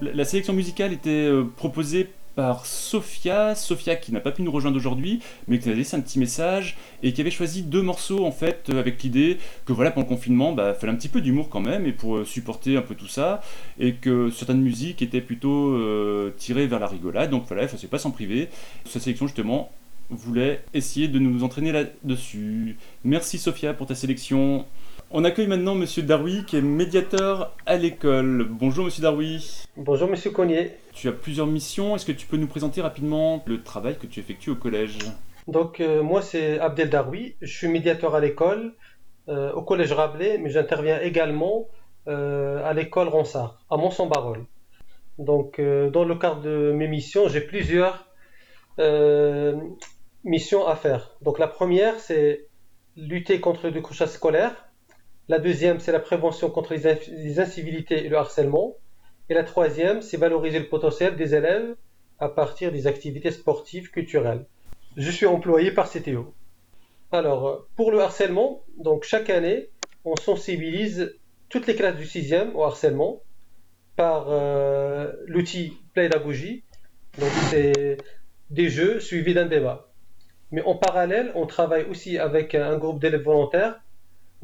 La 0.00 0.24
sélection 0.24 0.52
musicale 0.52 0.92
était 0.92 1.10
euh, 1.10 1.44
proposée 1.44 2.08
par 2.34 2.66
Sophia, 2.66 3.54
Sophia 3.54 3.94
qui 3.94 4.10
n'a 4.10 4.18
pas 4.18 4.32
pu 4.32 4.42
nous 4.42 4.50
rejoindre 4.50 4.76
aujourd'hui, 4.76 5.20
mais 5.46 5.60
qui 5.60 5.68
a 5.68 5.72
laissé 5.72 5.96
un 5.96 6.00
petit 6.00 6.18
message 6.18 6.76
et 7.04 7.12
qui 7.12 7.20
avait 7.20 7.30
choisi 7.30 7.62
deux 7.62 7.80
morceaux 7.80 8.26
en 8.26 8.32
fait 8.32 8.70
euh, 8.70 8.80
avec 8.80 9.00
l'idée 9.04 9.38
que 9.64 9.72
voilà 9.72 9.92
pendant 9.92 10.08
le 10.08 10.12
confinement, 10.12 10.52
bah 10.52 10.74
fallait 10.74 10.92
un 10.92 10.96
petit 10.96 11.08
peu 11.08 11.20
d'humour 11.20 11.48
quand 11.48 11.60
même 11.60 11.86
et 11.86 11.92
pour 11.92 12.16
euh, 12.16 12.24
supporter 12.24 12.76
un 12.76 12.82
peu 12.82 12.96
tout 12.96 13.06
ça 13.06 13.40
et 13.78 13.94
que 13.94 14.30
certaines 14.30 14.62
musiques 14.62 15.00
étaient 15.00 15.20
plutôt 15.20 15.78
tirées 16.36 16.66
vers 16.66 16.80
la 16.80 16.88
rigolade, 16.88 17.30
donc 17.30 17.44
voilà, 17.46 17.62
il 17.62 17.68
ne 17.70 17.86
pas 17.86 17.98
s'en 17.98 18.10
priver. 18.10 18.48
Sa 18.86 18.98
sélection 18.98 19.28
justement 19.28 19.70
voulait 20.10 20.64
essayer 20.74 21.06
de 21.06 21.20
nous 21.20 21.44
entraîner 21.44 21.70
là-dessus. 21.70 22.76
Merci 23.04 23.38
Sophia 23.38 23.74
pour 23.74 23.86
ta 23.86 23.94
sélection. 23.94 24.66
On 25.16 25.22
accueille 25.22 25.46
maintenant 25.46 25.76
Monsieur 25.76 26.02
Darwi, 26.02 26.44
qui 26.44 26.56
est 26.56 26.60
médiateur 26.60 27.54
à 27.66 27.76
l'école. 27.76 28.48
Bonjour 28.50 28.86
Monsieur 28.86 29.02
Darwi. 29.02 29.62
Bonjour 29.76 30.08
Monsieur 30.08 30.32
Cognier. 30.32 30.72
Tu 30.92 31.06
as 31.06 31.12
plusieurs 31.12 31.46
missions. 31.46 31.94
Est-ce 31.94 32.04
que 32.04 32.10
tu 32.10 32.26
peux 32.26 32.36
nous 32.36 32.48
présenter 32.48 32.80
rapidement 32.82 33.40
le 33.46 33.62
travail 33.62 33.96
que 33.96 34.08
tu 34.08 34.18
effectues 34.18 34.50
au 34.50 34.56
collège? 34.56 34.98
Donc 35.46 35.78
euh, 35.78 36.02
moi 36.02 36.20
c'est 36.20 36.58
Abdel 36.58 36.90
Darwi. 36.90 37.36
Je 37.40 37.56
suis 37.56 37.68
médiateur 37.68 38.16
à 38.16 38.20
l'école, 38.20 38.74
euh, 39.28 39.52
au 39.52 39.62
collège 39.62 39.92
Rabelais, 39.92 40.38
mais 40.38 40.50
j'interviens 40.50 40.98
également 41.00 41.68
euh, 42.08 42.68
à 42.68 42.72
l'école 42.74 43.06
Ronsard, 43.06 43.62
à 43.70 43.76
Mont-Saint-Barol. 43.76 44.44
Donc 45.20 45.60
dans 45.60 46.04
le 46.04 46.16
cadre 46.16 46.40
de 46.40 46.72
mes 46.72 46.88
missions, 46.88 47.28
j'ai 47.28 47.40
plusieurs 47.40 48.04
missions 50.24 50.66
à 50.66 50.74
faire. 50.74 51.12
Donc 51.22 51.38
la 51.38 51.46
première 51.46 52.00
c'est 52.00 52.48
lutter 52.96 53.38
contre 53.38 53.66
le 53.66 53.70
décrochage 53.70 54.08
scolaire 54.08 54.56
la 55.28 55.38
deuxième, 55.38 55.80
c'est 55.80 55.92
la 55.92 56.00
prévention 56.00 56.50
contre 56.50 56.74
les 56.74 57.40
incivilités 57.40 58.04
et 58.04 58.08
le 58.08 58.16
harcèlement. 58.16 58.74
Et 59.30 59.34
la 59.34 59.42
troisième, 59.42 60.02
c'est 60.02 60.18
valoriser 60.18 60.58
le 60.58 60.68
potentiel 60.68 61.16
des 61.16 61.34
élèves 61.34 61.74
à 62.18 62.28
partir 62.28 62.70
des 62.72 62.86
activités 62.86 63.30
sportives 63.30 63.90
culturelles. 63.90 64.44
Je 64.96 65.10
suis 65.10 65.26
employé 65.26 65.70
par 65.70 65.90
CTO. 65.90 66.34
Alors, 67.10 67.66
pour 67.74 67.90
le 67.90 68.00
harcèlement, 68.00 68.62
donc 68.76 69.04
chaque 69.04 69.30
année, 69.30 69.70
on 70.04 70.14
sensibilise 70.16 71.16
toutes 71.48 71.66
les 71.66 71.74
classes 71.74 71.96
du 71.96 72.06
sixième 72.06 72.54
au 72.54 72.64
harcèlement 72.64 73.22
par 73.96 74.26
euh, 74.28 75.10
l'outil 75.26 75.78
pédagogie. 75.94 76.64
Donc, 77.18 77.30
c'est 77.48 77.96
des 78.50 78.68
jeux 78.68 79.00
suivis 79.00 79.32
d'un 79.32 79.46
débat. 79.46 79.88
Mais 80.50 80.62
en 80.62 80.74
parallèle, 80.74 81.32
on 81.34 81.46
travaille 81.46 81.84
aussi 81.84 82.18
avec 82.18 82.54
un 82.54 82.76
groupe 82.76 83.00
d'élèves 83.00 83.22
volontaires 83.22 83.80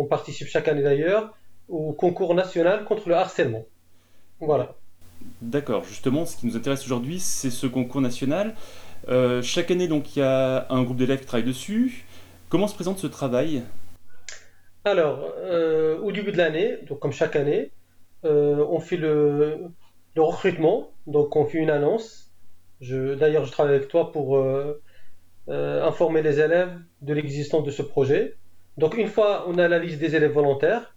on 0.01 0.07
participe 0.07 0.49
chaque 0.49 0.67
année 0.67 0.83
d'ailleurs 0.83 1.35
au 1.69 1.93
concours 1.93 2.35
national 2.35 2.85
contre 2.85 3.09
le 3.09 3.15
harcèlement. 3.15 3.67
Voilà. 4.41 4.75
D'accord, 5.43 5.85
justement, 5.85 6.25
ce 6.25 6.37
qui 6.37 6.47
nous 6.47 6.57
intéresse 6.57 6.85
aujourd'hui, 6.85 7.21
c'est 7.21 7.51
ce 7.51 7.67
concours 7.67 8.01
national. 8.01 8.55
Euh, 9.09 9.43
chaque 9.43 9.71
année, 9.71 9.87
donc, 9.87 10.17
il 10.17 10.21
y 10.21 10.23
a 10.23 10.67
un 10.71 10.83
groupe 10.83 10.97
d'élèves 10.97 11.21
qui 11.21 11.27
travaille 11.27 11.47
dessus. 11.47 12.07
Comment 12.49 12.67
se 12.67 12.75
présente 12.75 12.99
ce 12.99 13.07
travail? 13.07 13.63
Alors, 14.87 15.35
euh, 15.39 15.99
au 15.99 16.11
début 16.13 16.33
de 16.33 16.39
l'année, 16.39 16.79
donc 16.89 17.01
comme 17.01 17.13
chaque 17.13 17.37
année, 17.37 17.71
euh, 18.25 18.65
on 18.71 18.81
fait 18.81 18.97
le, 18.97 19.59
recrutement, 20.17 20.91
donc 21.07 21.37
on 21.37 21.45
fait 21.45 21.59
une 21.59 21.71
annonce. 21.71 22.31
D'ailleurs, 22.81 23.45
je 23.45 23.53
travaille 23.53 23.77
avec 23.77 23.89
toi 23.89 24.11
pour 24.11 24.43
informer 25.49 26.23
les 26.23 26.41
élèves 26.41 26.73
de 27.03 27.13
l'existence 27.13 27.65
de 27.65 27.71
ce 27.71 27.83
projet. 27.83 28.37
Donc 28.81 28.97
une 28.97 29.09
fois 29.09 29.45
on 29.47 29.59
a 29.59 29.69
la 29.69 29.79
liste 29.79 29.99
des 29.99 30.17
élèves 30.17 30.33
volontaires, 30.33 30.97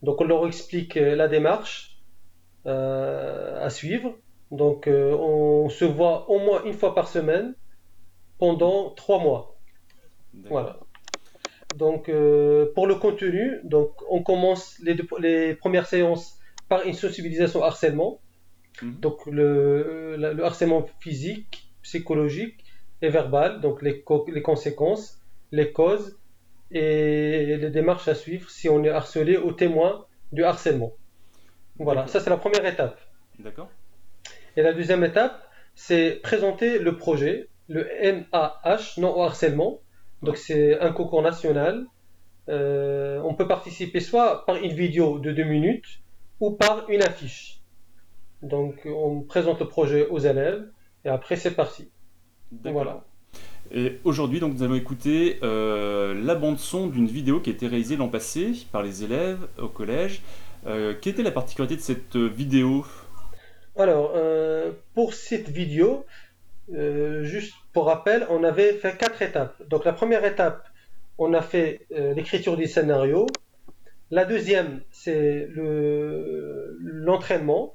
donc 0.00 0.20
on 0.20 0.24
leur 0.24 0.46
explique 0.46 0.96
euh, 0.96 1.16
la 1.16 1.26
démarche 1.26 1.98
euh, 2.66 3.66
à 3.66 3.68
suivre. 3.68 4.14
Donc 4.52 4.86
euh, 4.86 5.12
on 5.12 5.68
se 5.68 5.84
voit 5.84 6.30
au 6.30 6.38
moins 6.38 6.62
une 6.62 6.72
fois 6.72 6.94
par 6.94 7.08
semaine 7.08 7.56
pendant 8.38 8.90
trois 8.90 9.18
mois. 9.18 9.58
Voilà. 10.48 10.78
Donc 11.74 12.04
pour 12.74 12.86
le 12.86 12.94
contenu, 12.94 13.58
donc 13.64 13.90
on 14.08 14.22
commence 14.22 14.78
les, 14.84 14.96
les 15.18 15.54
premières 15.56 15.86
séances 15.86 16.38
par 16.68 16.86
une 16.86 16.94
sensibilisation 16.94 17.58
au 17.60 17.64
harcèlement. 17.64 18.20
Mhm. 18.82 19.00
Donc 19.00 19.26
le, 19.26 20.14
le, 20.16 20.44
harcèlement 20.44 20.86
physique, 21.00 21.72
psychologique 21.82 22.58
et 23.02 23.08
verbal, 23.08 23.60
donc 23.60 23.82
les, 23.82 24.04
les 24.28 24.42
conséquences, 24.42 25.20
les 25.50 25.72
causes 25.72 26.16
et 26.70 27.56
les 27.56 27.70
démarches 27.70 28.08
à 28.08 28.14
suivre 28.14 28.50
si 28.50 28.68
on 28.68 28.82
est 28.84 28.88
harcelé 28.88 29.36
ou 29.36 29.52
témoin 29.52 30.06
du 30.32 30.44
harcèlement. 30.44 30.92
Voilà, 31.78 32.06
ça 32.06 32.20
c'est 32.20 32.30
la 32.30 32.36
première 32.36 32.64
étape. 32.64 32.98
D'accord. 33.38 33.68
Et 34.56 34.62
la 34.62 34.72
deuxième 34.72 35.04
étape, 35.04 35.46
c'est 35.74 36.20
présenter 36.22 36.78
le 36.78 36.96
projet, 36.96 37.48
le 37.68 37.86
NAH, 38.02 38.98
non 38.98 39.16
au 39.16 39.22
harcèlement. 39.22 39.80
Donc 40.22 40.36
c'est 40.36 40.80
un 40.80 40.92
concours 40.92 41.22
national. 41.22 41.86
Euh, 42.48 43.20
on 43.24 43.34
peut 43.34 43.46
participer 43.46 44.00
soit 44.00 44.46
par 44.46 44.56
une 44.56 44.72
vidéo 44.72 45.18
de 45.18 45.32
deux 45.32 45.44
minutes 45.44 46.00
ou 46.40 46.52
par 46.52 46.88
une 46.88 47.02
affiche. 47.02 47.60
Donc 48.42 48.86
on 48.86 49.22
présente 49.22 49.60
le 49.60 49.68
projet 49.68 50.06
aux 50.06 50.18
élèves 50.18 50.66
et 51.04 51.08
après 51.08 51.36
c'est 51.36 51.54
parti. 51.54 51.90
Voilà. 52.64 53.04
Aujourd'hui, 54.04 54.40
donc, 54.40 54.54
nous 54.54 54.62
allons 54.62 54.74
écouter 54.74 55.38
euh, 55.42 56.14
la 56.24 56.34
bande-son 56.34 56.86
d'une 56.86 57.06
vidéo 57.06 57.40
qui 57.40 57.50
a 57.50 57.52
été 57.52 57.66
réalisée 57.66 57.96
l'an 57.96 58.08
passé 58.08 58.52
par 58.70 58.82
les 58.82 59.04
élèves 59.04 59.38
au 59.58 59.68
collège. 59.68 60.22
Euh, 60.66 60.94
quelle 61.00 61.14
était 61.14 61.22
la 61.22 61.30
particularité 61.30 61.76
de 61.76 61.80
cette 61.80 62.16
vidéo? 62.16 62.84
Alors, 63.76 64.12
euh, 64.14 64.72
pour 64.94 65.14
cette 65.14 65.48
vidéo, 65.48 66.06
juste 67.22 67.54
pour 67.72 67.86
rappel, 67.86 68.26
on 68.30 68.44
avait 68.44 68.74
fait 68.74 68.96
quatre 68.96 69.20
étapes. 69.22 69.60
Donc, 69.68 69.84
la 69.84 69.92
première 69.92 70.24
étape, 70.24 70.66
on 71.18 71.34
a 71.34 71.42
fait 71.42 71.86
l'écriture 71.90 72.56
du 72.56 72.66
scénario. 72.66 73.26
La 74.10 74.24
deuxième, 74.24 74.80
c'est 74.90 75.48
l'entraînement. 76.80 77.74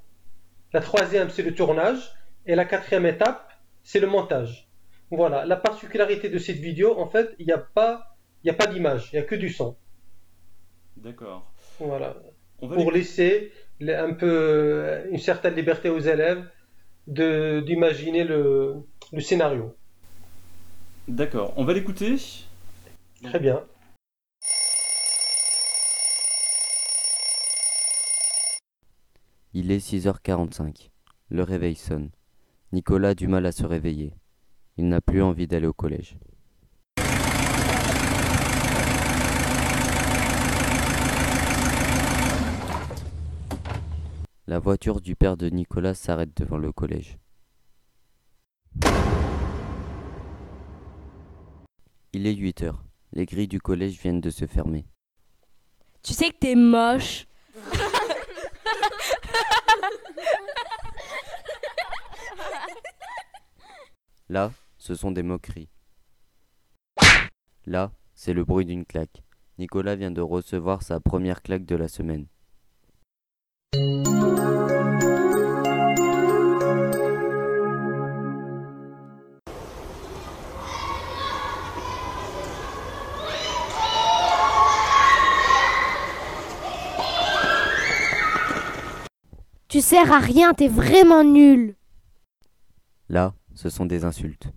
la 0.74 0.82
troisième, 0.82 1.30
c'est 1.30 1.44
le 1.44 1.54
tournage. 1.54 2.14
Et 2.48 2.56
la 2.56 2.66
quatrième 2.66 3.06
étape, 3.06 3.52
c'est 3.84 4.00
le 4.00 4.08
montage. 4.08 4.71
Voilà, 5.12 5.46
la 5.46 5.58
particularité 5.58 6.30
de 6.30 6.38
cette 6.38 6.58
vidéo, 6.58 6.98
en 6.98 7.08
fait, 7.08 7.36
il 7.38 7.46
n'y 7.46 7.52
a 7.52 7.58
pas, 7.58 8.16
a 8.48 8.54
pas 8.54 8.68
d'image, 8.68 9.10
il 9.12 9.18
n'y 9.18 9.22
a 9.22 9.26
que 9.26 9.36
du 9.36 9.50
son. 9.50 9.76
D'accord. 10.96 11.52
Voilà. 11.80 12.16
Pour 12.60 12.92
laisser 12.92 13.52
un 13.82 14.14
peu 14.14 15.04
une 15.12 15.18
certaine 15.18 15.56
liberté 15.56 15.90
aux 15.90 16.00
élèves 16.00 16.48
de 17.08 17.62
d'imaginer 17.66 18.24
le, 18.24 18.76
le 19.12 19.20
scénario. 19.20 19.76
D'accord. 21.08 21.54
On 21.58 21.66
va 21.66 21.74
l'écouter. 21.74 22.16
Très 23.24 23.40
bien. 23.40 23.64
Il 29.54 29.72
est 29.72 29.86
6h45. 29.86 30.92
Le 31.30 31.44
réveil 31.44 31.76
sonne. 31.76 32.12
Nicolas 32.72 33.10
a 33.10 33.16
du 33.16 33.28
mal 33.28 33.46
à 33.46 33.52
se 33.52 33.66
réveiller. 33.66 34.14
Il 34.82 34.88
n'a 34.88 35.00
plus 35.00 35.22
envie 35.22 35.46
d'aller 35.46 35.68
au 35.68 35.74
collège. 35.74 36.16
La 44.48 44.58
voiture 44.58 45.00
du 45.00 45.16
père 45.16 45.38
de 45.38 45.50
Nicolas 45.50 45.94
s'arrête 45.94 46.36
devant 46.36 46.58
le 46.58 46.72
collège. 46.72 47.20
Il 52.14 52.26
est 52.26 52.34
8 52.34 52.64
heures. 52.64 52.84
Les 53.14 53.28
grilles 53.28 53.48
du 53.48 53.62
collège 53.62 54.00
viennent 54.00 54.20
de 54.20 54.32
se 54.32 54.48
fermer. 54.48 54.88
Tu 56.02 56.14
sais 56.14 56.32
que 56.32 56.40
t'es 56.40 56.56
moche. 56.56 57.28
Là, 64.28 64.52
ce 64.82 64.96
sont 64.96 65.12
des 65.12 65.22
moqueries. 65.22 65.70
Là, 67.68 67.92
c'est 68.16 68.34
le 68.34 68.44
bruit 68.44 68.66
d'une 68.66 68.84
claque. 68.84 69.22
Nicolas 69.60 69.96
vient 69.96 70.10
de 70.10 70.22
recevoir 70.22 70.82
sa 70.82 71.00
première 71.00 71.44
claque 71.44 71.66
de 71.66 71.76
la 71.76 71.88
semaine. 71.88 72.26
Tu 89.68 89.80
sers 89.80 90.12
à 90.12 90.18
rien, 90.18 90.56
t'es 90.56 90.68
vraiment 90.68 91.24
nul. 91.24 91.76
Là, 93.10 93.36
ce 93.54 93.70
sont 93.70 93.86
des 93.86 94.06
insultes. 94.06 94.52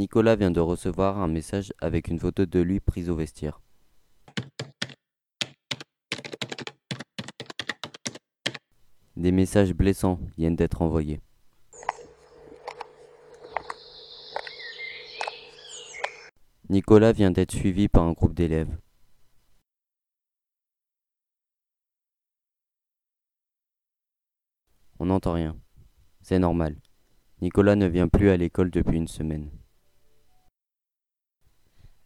Nicolas 0.00 0.34
vient 0.34 0.50
de 0.50 0.60
recevoir 0.60 1.18
un 1.18 1.28
message 1.28 1.74
avec 1.78 2.08
une 2.08 2.18
photo 2.18 2.46
de 2.46 2.58
lui 2.60 2.80
prise 2.80 3.10
au 3.10 3.16
vestiaire. 3.16 3.60
Des 9.18 9.30
messages 9.30 9.74
blessants 9.74 10.18
viennent 10.38 10.56
d'être 10.56 10.80
envoyés. 10.80 11.20
Nicolas 16.70 17.12
vient 17.12 17.30
d'être 17.30 17.52
suivi 17.52 17.88
par 17.88 18.04
un 18.04 18.12
groupe 18.12 18.32
d'élèves. 18.32 18.74
On 24.98 25.04
n'entend 25.04 25.34
rien. 25.34 25.58
C'est 26.22 26.38
normal. 26.38 26.80
Nicolas 27.42 27.76
ne 27.76 27.86
vient 27.86 28.08
plus 28.08 28.30
à 28.30 28.38
l'école 28.38 28.70
depuis 28.70 28.96
une 28.96 29.06
semaine. 29.06 29.50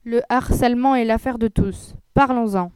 Le 0.06 0.20
harcèlement 0.28 0.94
est 0.94 1.06
l'affaire 1.06 1.38
de 1.38 1.48
tous. 1.48 1.94
Parlons-en. 2.12 2.70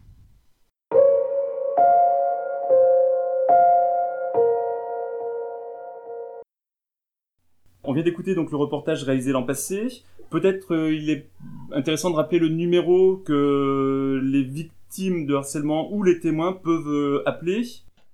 On 7.84 7.92
vient 7.92 8.02
d'écouter 8.02 8.34
donc 8.34 8.50
le 8.50 8.56
reportage 8.56 9.04
réalisé 9.04 9.32
l'an 9.32 9.42
passé. 9.42 9.88
Peut-être 10.30 10.74
euh, 10.74 10.94
il 10.94 11.10
est 11.10 11.28
intéressant 11.70 12.08
de 12.08 12.16
rappeler 12.16 12.38
le 12.38 12.48
numéro 12.48 13.18
que 13.18 14.22
les 14.24 14.42
victimes 14.42 15.26
de 15.26 15.34
harcèlement 15.34 15.92
ou 15.92 16.02
les 16.02 16.20
témoins 16.20 16.54
peuvent 16.54 16.88
euh, 16.88 17.22
appeler. 17.26 17.62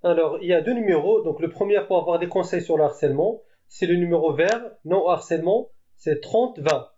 Alors, 0.02 0.38
il 0.42 0.48
y 0.48 0.54
a 0.54 0.60
deux 0.60 0.74
numéros. 0.74 1.22
Donc, 1.22 1.38
le 1.38 1.50
premier 1.50 1.80
pour 1.86 1.98
avoir 1.98 2.18
des 2.18 2.26
conseils 2.26 2.62
sur 2.62 2.76
le 2.76 2.82
harcèlement, 2.82 3.42
c'est 3.68 3.86
le 3.86 3.94
numéro 3.94 4.32
vert. 4.32 4.72
Non 4.84 5.08
harcèlement, 5.08 5.68
c'est 5.96 6.20
30-20. 6.20 6.93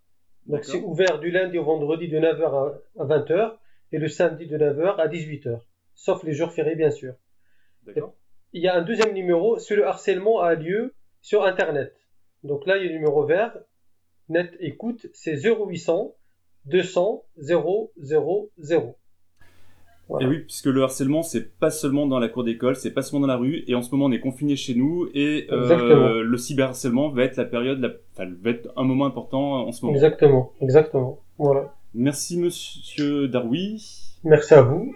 Donc, 0.48 0.64
c'est 0.64 0.80
ouvert 0.80 1.18
du 1.18 1.30
lundi 1.30 1.58
au 1.58 1.64
vendredi 1.64 2.08
de 2.08 2.18
9h 2.18 2.74
à 2.98 3.04
20h 3.04 3.56
et 3.92 3.98
le 3.98 4.08
samedi 4.08 4.46
de 4.46 4.56
9h 4.56 4.96
à 4.96 5.08
18h. 5.08 5.60
Sauf 5.94 6.22
les 6.22 6.32
jours 6.32 6.52
fériés, 6.52 6.76
bien 6.76 6.90
sûr. 6.90 7.14
Il 8.52 8.62
y 8.62 8.68
a 8.68 8.76
un 8.76 8.82
deuxième 8.82 9.12
numéro, 9.12 9.58
si 9.58 9.74
le 9.74 9.86
harcèlement 9.86 10.40
a 10.40 10.54
lieu 10.54 10.94
sur 11.20 11.44
Internet. 11.44 11.94
Donc 12.42 12.66
là, 12.66 12.76
il 12.76 12.84
y 12.84 12.86
a 12.86 12.88
le 12.88 12.94
numéro 12.94 13.24
vert. 13.24 13.58
Net 14.28 14.56
écoute, 14.60 15.06
c'est 15.12 15.36
0800 15.36 16.14
200 16.66 17.24
000. 17.36 17.92
Voilà. 20.08 20.26
Et 20.26 20.30
oui, 20.30 20.38
puisque 20.40 20.66
le 20.66 20.82
harcèlement, 20.84 21.22
c'est 21.22 21.58
pas 21.58 21.70
seulement 21.70 22.06
dans 22.06 22.20
la 22.20 22.28
cour 22.28 22.44
d'école, 22.44 22.76
c'est 22.76 22.92
pas 22.92 23.02
seulement 23.02 23.26
dans 23.26 23.32
la 23.32 23.38
rue, 23.38 23.64
et 23.66 23.74
en 23.74 23.82
ce 23.82 23.90
moment 23.90 24.04
on 24.04 24.12
est 24.12 24.20
confiné 24.20 24.54
chez 24.54 24.74
nous, 24.74 25.08
et 25.14 25.52
Exactement. 25.52 25.90
euh, 25.90 26.22
le 26.22 26.36
cyberharcèlement 26.38 27.08
va 27.08 27.24
être 27.24 27.36
la 27.36 27.44
période, 27.44 27.80
la... 27.80 27.88
enfin, 28.14 28.30
va 28.42 28.50
être 28.50 28.68
un 28.76 28.84
moment 28.84 29.06
important 29.06 29.66
en 29.66 29.72
ce 29.72 29.84
moment. 29.84 29.94
Exactement, 29.96 30.52
exactement. 30.60 31.18
Voilà. 31.38 31.74
Merci 31.94 32.38
Monsieur 32.38 33.26
Darwi. 33.26 33.82
Merci 34.22 34.54
à 34.54 34.62
vous. 34.62 34.94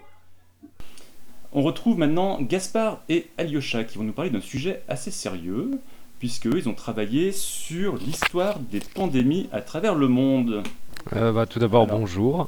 On 1.53 1.61
retrouve 1.61 1.97
maintenant 1.97 2.39
Gaspard 2.41 3.01
et 3.09 3.27
Alyosha 3.37 3.83
qui 3.83 3.97
vont 3.97 4.05
nous 4.05 4.13
parler 4.13 4.31
d'un 4.31 4.39
sujet 4.39 4.81
assez 4.87 5.11
sérieux, 5.11 5.71
puisqu'ils 6.19 6.69
ont 6.69 6.73
travaillé 6.73 7.33
sur 7.33 7.97
l'histoire 7.97 8.59
des 8.59 8.79
pandémies 8.95 9.49
à 9.51 9.59
travers 9.61 9.95
le 9.95 10.07
monde. 10.07 10.63
Euh, 11.13 11.33
bah, 11.33 11.45
tout 11.45 11.59
d'abord, 11.59 11.83
Alors. 11.83 11.99
bonjour. 11.99 12.47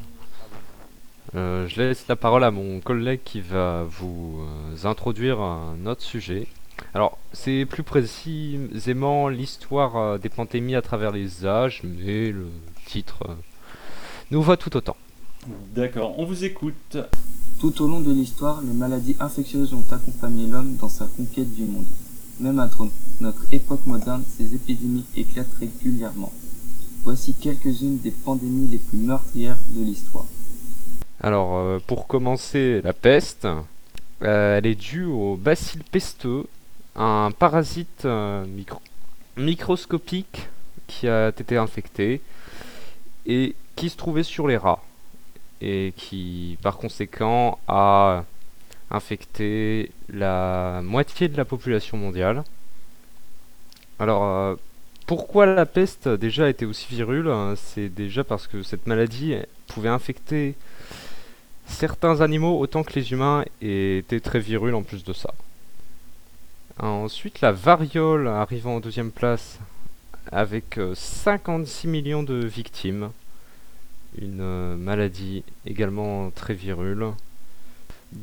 Euh, 1.35 1.67
je 1.67 1.81
laisse 1.81 2.07
la 2.07 2.15
parole 2.15 2.43
à 2.43 2.51
mon 2.51 2.79
collègue 2.79 3.21
qui 3.23 3.41
va 3.41 3.83
vous 3.83 4.39
euh, 4.41 4.87
introduire 4.87 5.41
un 5.41 5.85
autre 5.85 6.03
sujet. 6.03 6.47
Alors, 6.93 7.17
c'est 7.31 7.65
plus 7.65 7.83
précisément 7.83 9.29
l'histoire 9.29 9.97
euh, 9.97 10.17
des 10.17 10.29
pandémies 10.29 10.75
à 10.75 10.81
travers 10.81 11.11
les 11.11 11.45
âges, 11.45 11.81
mais 11.83 12.31
le 12.31 12.47
titre 12.85 13.19
euh, 13.29 13.33
nous 14.31 14.41
va 14.41 14.57
tout 14.57 14.75
autant. 14.75 14.95
D'accord, 15.75 16.17
on 16.19 16.25
vous 16.25 16.43
écoute. 16.43 16.97
Tout 17.59 17.81
au 17.81 17.87
long 17.87 18.01
de 18.01 18.11
l'histoire, 18.11 18.61
les 18.61 18.73
maladies 18.73 19.15
infectieuses 19.19 19.73
ont 19.73 19.85
accompagné 19.91 20.47
l'homme 20.47 20.75
dans 20.75 20.89
sa 20.89 21.05
conquête 21.05 21.53
du 21.53 21.63
monde. 21.63 21.85
Même 22.39 22.59
à 22.59 22.69
notre 23.21 23.53
époque 23.53 23.85
moderne, 23.85 24.23
ces 24.27 24.53
épidémies 24.53 25.05
éclatent 25.15 25.53
régulièrement. 25.59 26.31
Voici 27.03 27.33
quelques-unes 27.33 27.99
des 27.99 28.11
pandémies 28.11 28.67
les 28.67 28.77
plus 28.77 28.97
meurtrières 28.97 29.57
de 29.69 29.83
l'histoire. 29.83 30.25
Alors, 31.25 31.55
euh, 31.55 31.79
pour 31.87 32.07
commencer, 32.07 32.81
la 32.83 32.91
peste, 32.91 33.47
euh, 34.23 34.57
elle 34.57 34.65
est 34.65 34.75
due 34.75 35.05
au 35.05 35.37
bacille 35.37 35.81
pesteux, 35.89 36.45
un 36.97 37.31
parasite 37.31 38.03
euh, 38.03 38.45
micro- 38.45 38.81
microscopique 39.37 40.49
qui 40.85 41.07
a 41.07 41.29
été 41.29 41.55
infecté 41.55 42.19
et 43.25 43.55
qui 43.77 43.89
se 43.89 43.95
trouvait 43.95 44.23
sur 44.23 44.49
les 44.49 44.57
rats 44.57 44.83
et 45.61 45.93
qui, 45.95 46.57
par 46.61 46.75
conséquent, 46.75 47.57
a 47.69 48.25
infecté 48.91 49.91
la 50.09 50.81
moitié 50.83 51.29
de 51.29 51.37
la 51.37 51.45
population 51.45 51.95
mondiale. 51.95 52.43
Alors, 53.97 54.57
pourquoi 55.07 55.45
la 55.45 55.65
peste 55.65 56.09
déjà 56.09 56.49
était 56.49 56.65
aussi 56.65 56.93
virule? 56.93 57.31
C'est 57.55 57.87
déjà 57.87 58.25
parce 58.25 58.45
que 58.47 58.61
cette 58.61 58.87
maladie 58.87 59.35
pouvait 59.67 59.87
infecter 59.87 60.55
certains 61.73 62.21
animaux 62.21 62.59
autant 62.59 62.83
que 62.83 62.93
les 62.93 63.11
humains 63.11 63.43
était 63.61 64.19
très 64.19 64.39
virule 64.39 64.75
en 64.75 64.83
plus 64.83 65.03
de 65.03 65.13
ça. 65.13 65.33
Ensuite, 66.79 67.41
la 67.41 67.51
variole 67.51 68.27
arrivant 68.27 68.75
en 68.75 68.79
deuxième 68.79 69.11
place 69.11 69.59
avec 70.31 70.77
euh, 70.77 70.95
56 70.95 71.87
millions 71.87 72.23
de 72.23 72.35
victimes. 72.35 73.11
Une 74.17 74.41
euh, 74.41 74.75
maladie 74.75 75.43
également 75.65 76.31
très 76.31 76.53
virule. 76.53 77.07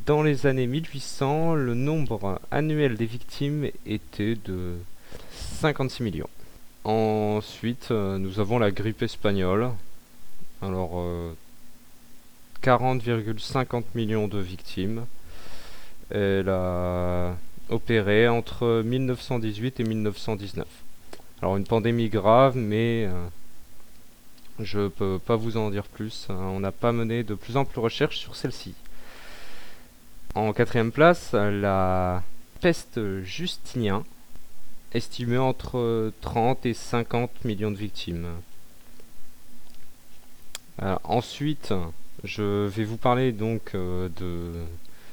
Dans 0.07 0.23
les 0.23 0.47
années 0.47 0.67
1800, 0.67 1.55
le 1.55 1.75
nombre 1.75 2.41
annuel 2.51 2.97
des 2.97 3.07
victimes 3.07 3.69
était 3.87 4.37
de 4.45 4.77
56 5.33 6.03
millions. 6.03 6.29
Ensuite, 6.85 7.89
euh, 7.91 8.17
nous 8.19 8.41
avons 8.41 8.59
la 8.59 8.71
grippe 8.71 9.03
espagnole. 9.03 9.71
Alors, 10.63 10.93
euh, 10.95 11.35
40,50 12.63 13.85
millions 13.95 14.29
de 14.29 14.39
victimes. 14.39 15.07
Elle 16.11 16.49
a 16.49 17.37
opéré 17.69 18.29
entre 18.29 18.83
1918 18.85 19.81
et 19.81 19.85
1919. 19.85 20.67
Alors 21.41 21.57
une 21.57 21.65
pandémie 21.65 22.09
grave, 22.09 22.57
mais 22.57 23.07
euh, 23.07 23.13
je 24.59 24.89
peux 24.89 25.19
pas 25.19 25.37
vous 25.37 25.57
en 25.57 25.71
dire 25.71 25.85
plus. 25.85 26.27
hein. 26.29 26.35
On 26.35 26.61
n'a 26.61 26.73
pas 26.73 26.93
mené 26.93 27.23
de 27.23 27.35
plus 27.35 27.57
amples 27.57 27.79
recherches 27.81 28.19
sur 28.19 28.37
celle-ci. 28.37 28.75
En 30.35 30.53
quatrième 30.53 30.93
place, 30.93 31.33
la 31.33 32.23
peste 32.61 33.23
Justinien, 33.23 34.05
estimée 34.93 35.39
entre 35.39 36.13
30 36.21 36.67
et 36.67 36.75
50 36.75 37.45
millions 37.45 37.71
de 37.71 37.77
victimes. 37.77 38.27
Alors, 40.79 41.01
ensuite, 41.05 41.73
je 42.25 42.67
vais 42.67 42.85
vous 42.85 42.97
parler 42.97 43.33
donc 43.33 43.75
euh, 43.75 44.09
de, 44.17 44.53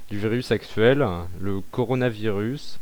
du 0.10 0.20
virus 0.20 0.52
actuel, 0.52 1.06
le 1.39 1.62
coronavirus 1.72 2.80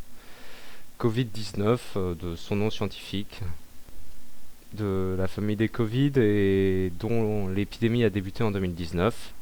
Covid-19, 0.99 1.77
euh, 1.95 2.15
de 2.15 2.35
son 2.35 2.55
nom 2.55 2.69
scientifique, 2.69 3.41
de 4.73 5.15
la 5.17 5.27
famille 5.27 5.55
des 5.55 5.69
Covid 5.69 6.11
et 6.17 6.91
dont 6.99 7.47
l'épidémie 7.47 8.03
a 8.03 8.09
débuté 8.09 8.43
en 8.43 8.51
2019. 8.51 9.33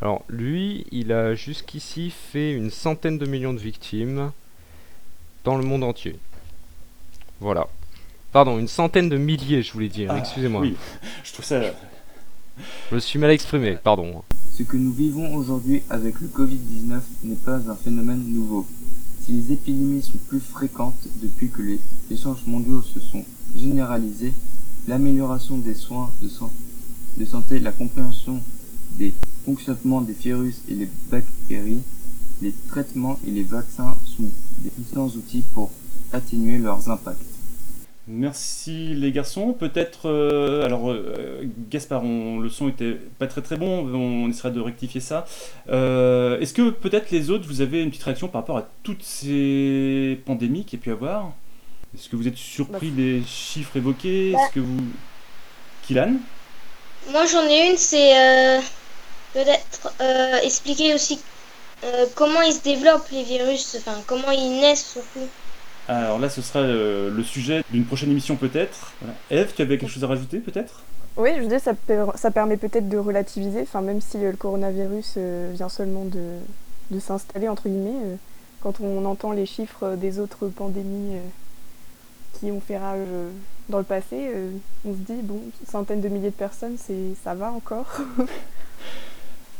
Alors 0.00 0.24
lui, 0.28 0.86
il 0.90 1.12
a 1.12 1.34
jusqu'ici 1.34 2.10
fait 2.10 2.52
une 2.52 2.70
centaine 2.70 3.18
de 3.18 3.26
millions 3.26 3.54
de 3.54 3.58
victimes 3.58 4.32
dans 5.44 5.56
le 5.56 5.64
monde 5.64 5.84
entier. 5.84 6.16
Voilà. 7.40 7.66
Pardon, 8.32 8.58
une 8.58 8.68
centaine 8.68 9.08
de 9.08 9.16
milliers, 9.16 9.62
je 9.62 9.72
voulais 9.72 9.88
dire, 9.88 10.10
Ah, 10.12 10.18
excusez-moi. 10.18 10.60
Oui, 10.62 10.76
je 11.24 11.32
trouve 11.32 11.44
ça. 11.44 11.60
Je 12.90 12.94
me 12.94 13.00
suis 13.00 13.18
mal 13.18 13.30
exprimé, 13.30 13.76
pardon. 13.82 14.22
Ce 14.56 14.62
que 14.62 14.76
nous 14.76 14.92
vivons 14.92 15.34
aujourd'hui 15.34 15.82
avec 15.88 16.20
le 16.20 16.28
Covid-19 16.28 17.00
n'est 17.24 17.34
pas 17.36 17.56
un 17.56 17.74
phénomène 17.74 18.22
nouveau. 18.26 18.66
Si 19.24 19.32
les 19.32 19.52
épidémies 19.52 20.02
sont 20.02 20.18
plus 20.28 20.40
fréquentes 20.40 21.08
depuis 21.22 21.48
que 21.48 21.62
les 21.62 21.80
échanges 22.10 22.44
mondiaux 22.46 22.82
se 22.82 23.00
sont 23.00 23.24
généralisés, 23.56 24.32
l'amélioration 24.88 25.56
des 25.58 25.74
soins 25.74 26.10
de, 26.20 26.28
san- 26.28 26.50
de 27.16 27.24
santé, 27.24 27.58
la 27.60 27.72
compréhension 27.72 28.42
des 28.98 29.14
fonctionnements 29.44 30.02
des 30.02 30.12
virus 30.12 30.60
et 30.68 30.74
les 30.74 30.88
bactéries, 31.10 31.80
les 32.42 32.52
traitements 32.68 33.18
et 33.26 33.30
les 33.30 33.44
vaccins 33.44 33.96
sont 34.04 34.24
des 34.58 34.70
puissants 34.70 35.06
outils 35.08 35.44
pour 35.54 35.70
atténuer 36.12 36.58
leurs 36.58 36.90
impacts. 36.90 37.18
Merci 38.08 38.94
les 38.94 39.12
garçons. 39.12 39.52
Peut-être, 39.52 40.08
euh, 40.08 40.64
alors 40.64 40.90
euh, 40.90 41.42
Gaspard, 41.70 42.02
on- 42.02 42.40
le 42.40 42.48
son 42.48 42.68
était 42.68 42.96
pas 43.18 43.28
très 43.28 43.42
très 43.42 43.56
bon, 43.56 43.86
on 43.94 44.28
essaiera 44.28 44.50
de 44.50 44.60
rectifier 44.60 45.00
ça. 45.00 45.24
Euh, 45.70 46.40
Est-ce 46.40 46.52
que 46.52 46.70
peut-être 46.70 47.12
les 47.12 47.30
autres, 47.30 47.46
vous 47.46 47.60
avez 47.60 47.80
une 47.82 47.90
petite 47.90 48.02
réaction 48.02 48.26
par 48.26 48.40
rapport 48.42 48.58
à 48.58 48.68
toutes 48.82 49.04
ces 49.04 50.20
pandémies 50.26 50.64
qu'il 50.64 50.80
y 50.80 50.82
a 50.82 50.84
pu 50.84 50.90
avoir? 50.90 51.32
Est-ce 51.94 52.08
que 52.08 52.16
vous 52.16 52.26
êtes 52.26 52.36
surpris 52.36 52.90
des 52.90 53.22
chiffres 53.26 53.76
évoqués? 53.76 54.32
Est-ce 54.32 54.52
que 54.54 54.60
vous... 54.60 54.80
Kylan 55.86 56.14
Moi 57.10 57.24
j'en 57.26 57.46
ai 57.48 57.70
une, 57.70 57.76
c'est 57.76 58.60
peut-être 59.32 59.92
expliquer 60.44 60.94
aussi 60.94 61.20
comment 62.16 62.42
ils 62.42 62.52
se 62.52 62.62
développent 62.62 63.08
les 63.12 63.22
virus, 63.22 63.76
enfin 63.78 64.00
comment 64.06 64.30
ils 64.32 64.60
naissent 64.60 64.92
surtout. 64.92 65.28
Alors 65.88 66.18
là, 66.18 66.28
ce 66.28 66.42
sera 66.42 66.60
euh, 66.60 67.10
le 67.10 67.22
sujet 67.22 67.64
d'une 67.70 67.84
prochaine 67.84 68.10
émission 68.10 68.36
peut-être. 68.36 68.92
Tu 69.28 69.62
avais 69.62 69.78
quelque 69.78 69.90
chose 69.90 70.04
à 70.04 70.06
rajouter 70.06 70.38
peut-être? 70.38 70.82
Oui, 71.16 71.30
je 71.36 71.44
dire, 71.44 71.60
ça, 71.60 71.72
ça 72.14 72.30
permet 72.30 72.56
peut-être 72.56 72.88
de 72.88 72.96
relativiser, 72.96 73.62
enfin, 73.62 73.82
même 73.82 74.00
si 74.00 74.16
euh, 74.18 74.30
le 74.30 74.36
coronavirus 74.36 75.14
euh, 75.18 75.50
vient 75.52 75.68
seulement 75.68 76.04
de, 76.04 76.38
de 76.90 77.00
s'installer, 77.00 77.48
entre 77.48 77.68
guillemets, 77.68 78.16
quand 78.62 78.80
on 78.80 79.04
entend 79.04 79.32
les 79.32 79.44
chiffres 79.44 79.96
des 79.96 80.20
autres 80.20 80.46
pandémies 80.46 81.16
qui 82.34 82.50
ont 82.50 82.60
fait 82.60 82.78
rage 82.78 83.06
dans 83.68 83.78
le 83.78 83.84
passé, 83.84 84.30
on 84.86 84.92
se 84.92 84.98
dit, 84.98 85.20
bon, 85.22 85.40
centaines 85.68 86.00
de 86.00 86.08
milliers 86.08 86.30
de 86.30 86.34
personnes, 86.34 86.76
c'est, 86.78 87.14
ça 87.24 87.34
va 87.34 87.50
encore? 87.50 88.00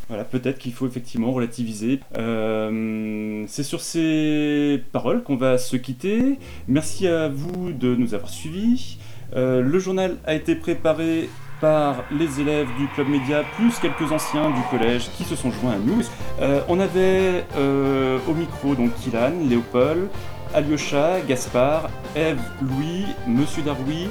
Voilà, 0.09 0.25
peut-être 0.25 0.59
qu'il 0.59 0.73
faut 0.73 0.87
effectivement 0.87 1.33
relativiser. 1.33 2.01
Euh, 2.19 3.45
c'est 3.49 3.63
sur 3.63 3.81
ces 3.81 4.83
paroles 4.93 5.23
qu'on 5.23 5.37
va 5.37 5.59
se 5.59 5.77
quitter. 5.77 6.39
Merci 6.69 7.07
à 7.07 7.29
vous 7.29 7.73
de 7.73 7.95
nous 7.95 8.15
avoir 8.15 8.31
suivis. 8.31 8.99
Euh, 9.35 9.63
le 9.63 9.79
journal 9.79 10.17
a 10.27 10.35
été 10.35 10.55
préparé 10.55 11.31
par 11.61 12.05
les 12.11 12.41
élèves 12.41 12.67
du 12.77 12.89
club 12.89 13.09
média 13.09 13.45
plus 13.57 13.79
quelques 13.79 14.11
anciens 14.11 14.51
du 14.51 14.61
collège 14.71 15.09
qui 15.17 15.25
se 15.25 15.37
sont 15.37 15.53
joints 15.53 15.75
à 15.75 15.79
nous. 15.79 16.03
Euh, 16.41 16.61
on 16.69 16.81
avait 16.81 17.45
au 17.57 18.35
micro 18.35 18.75
donc 18.75 18.91
Kylan, 18.97 19.49
Léopold, 19.49 20.09
Alyosha, 20.53 21.21
Gaspard, 21.21 21.89
Eve, 22.17 22.41
Louis, 22.61 23.07
Monsieur 23.27 23.63
Daroui, 23.63 24.09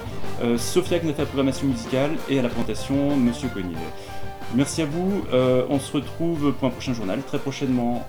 Sophia 0.57 0.97
qui 0.97 1.07
la 1.07 1.13
programmation 1.13 1.67
musicale 1.67 2.11
et 2.29 2.39
à 2.39 2.41
la 2.41 2.49
présentation 2.49 3.15
Monsieur 3.17 3.49
Cognier. 3.49 3.75
Merci 4.53 4.81
à 4.81 4.85
vous, 4.85 5.23
euh, 5.31 5.65
on 5.69 5.79
se 5.79 5.93
retrouve 5.93 6.51
pour 6.51 6.67
un 6.67 6.71
prochain 6.71 6.93
journal 6.93 7.21
très 7.25 7.39
prochainement. 7.39 8.05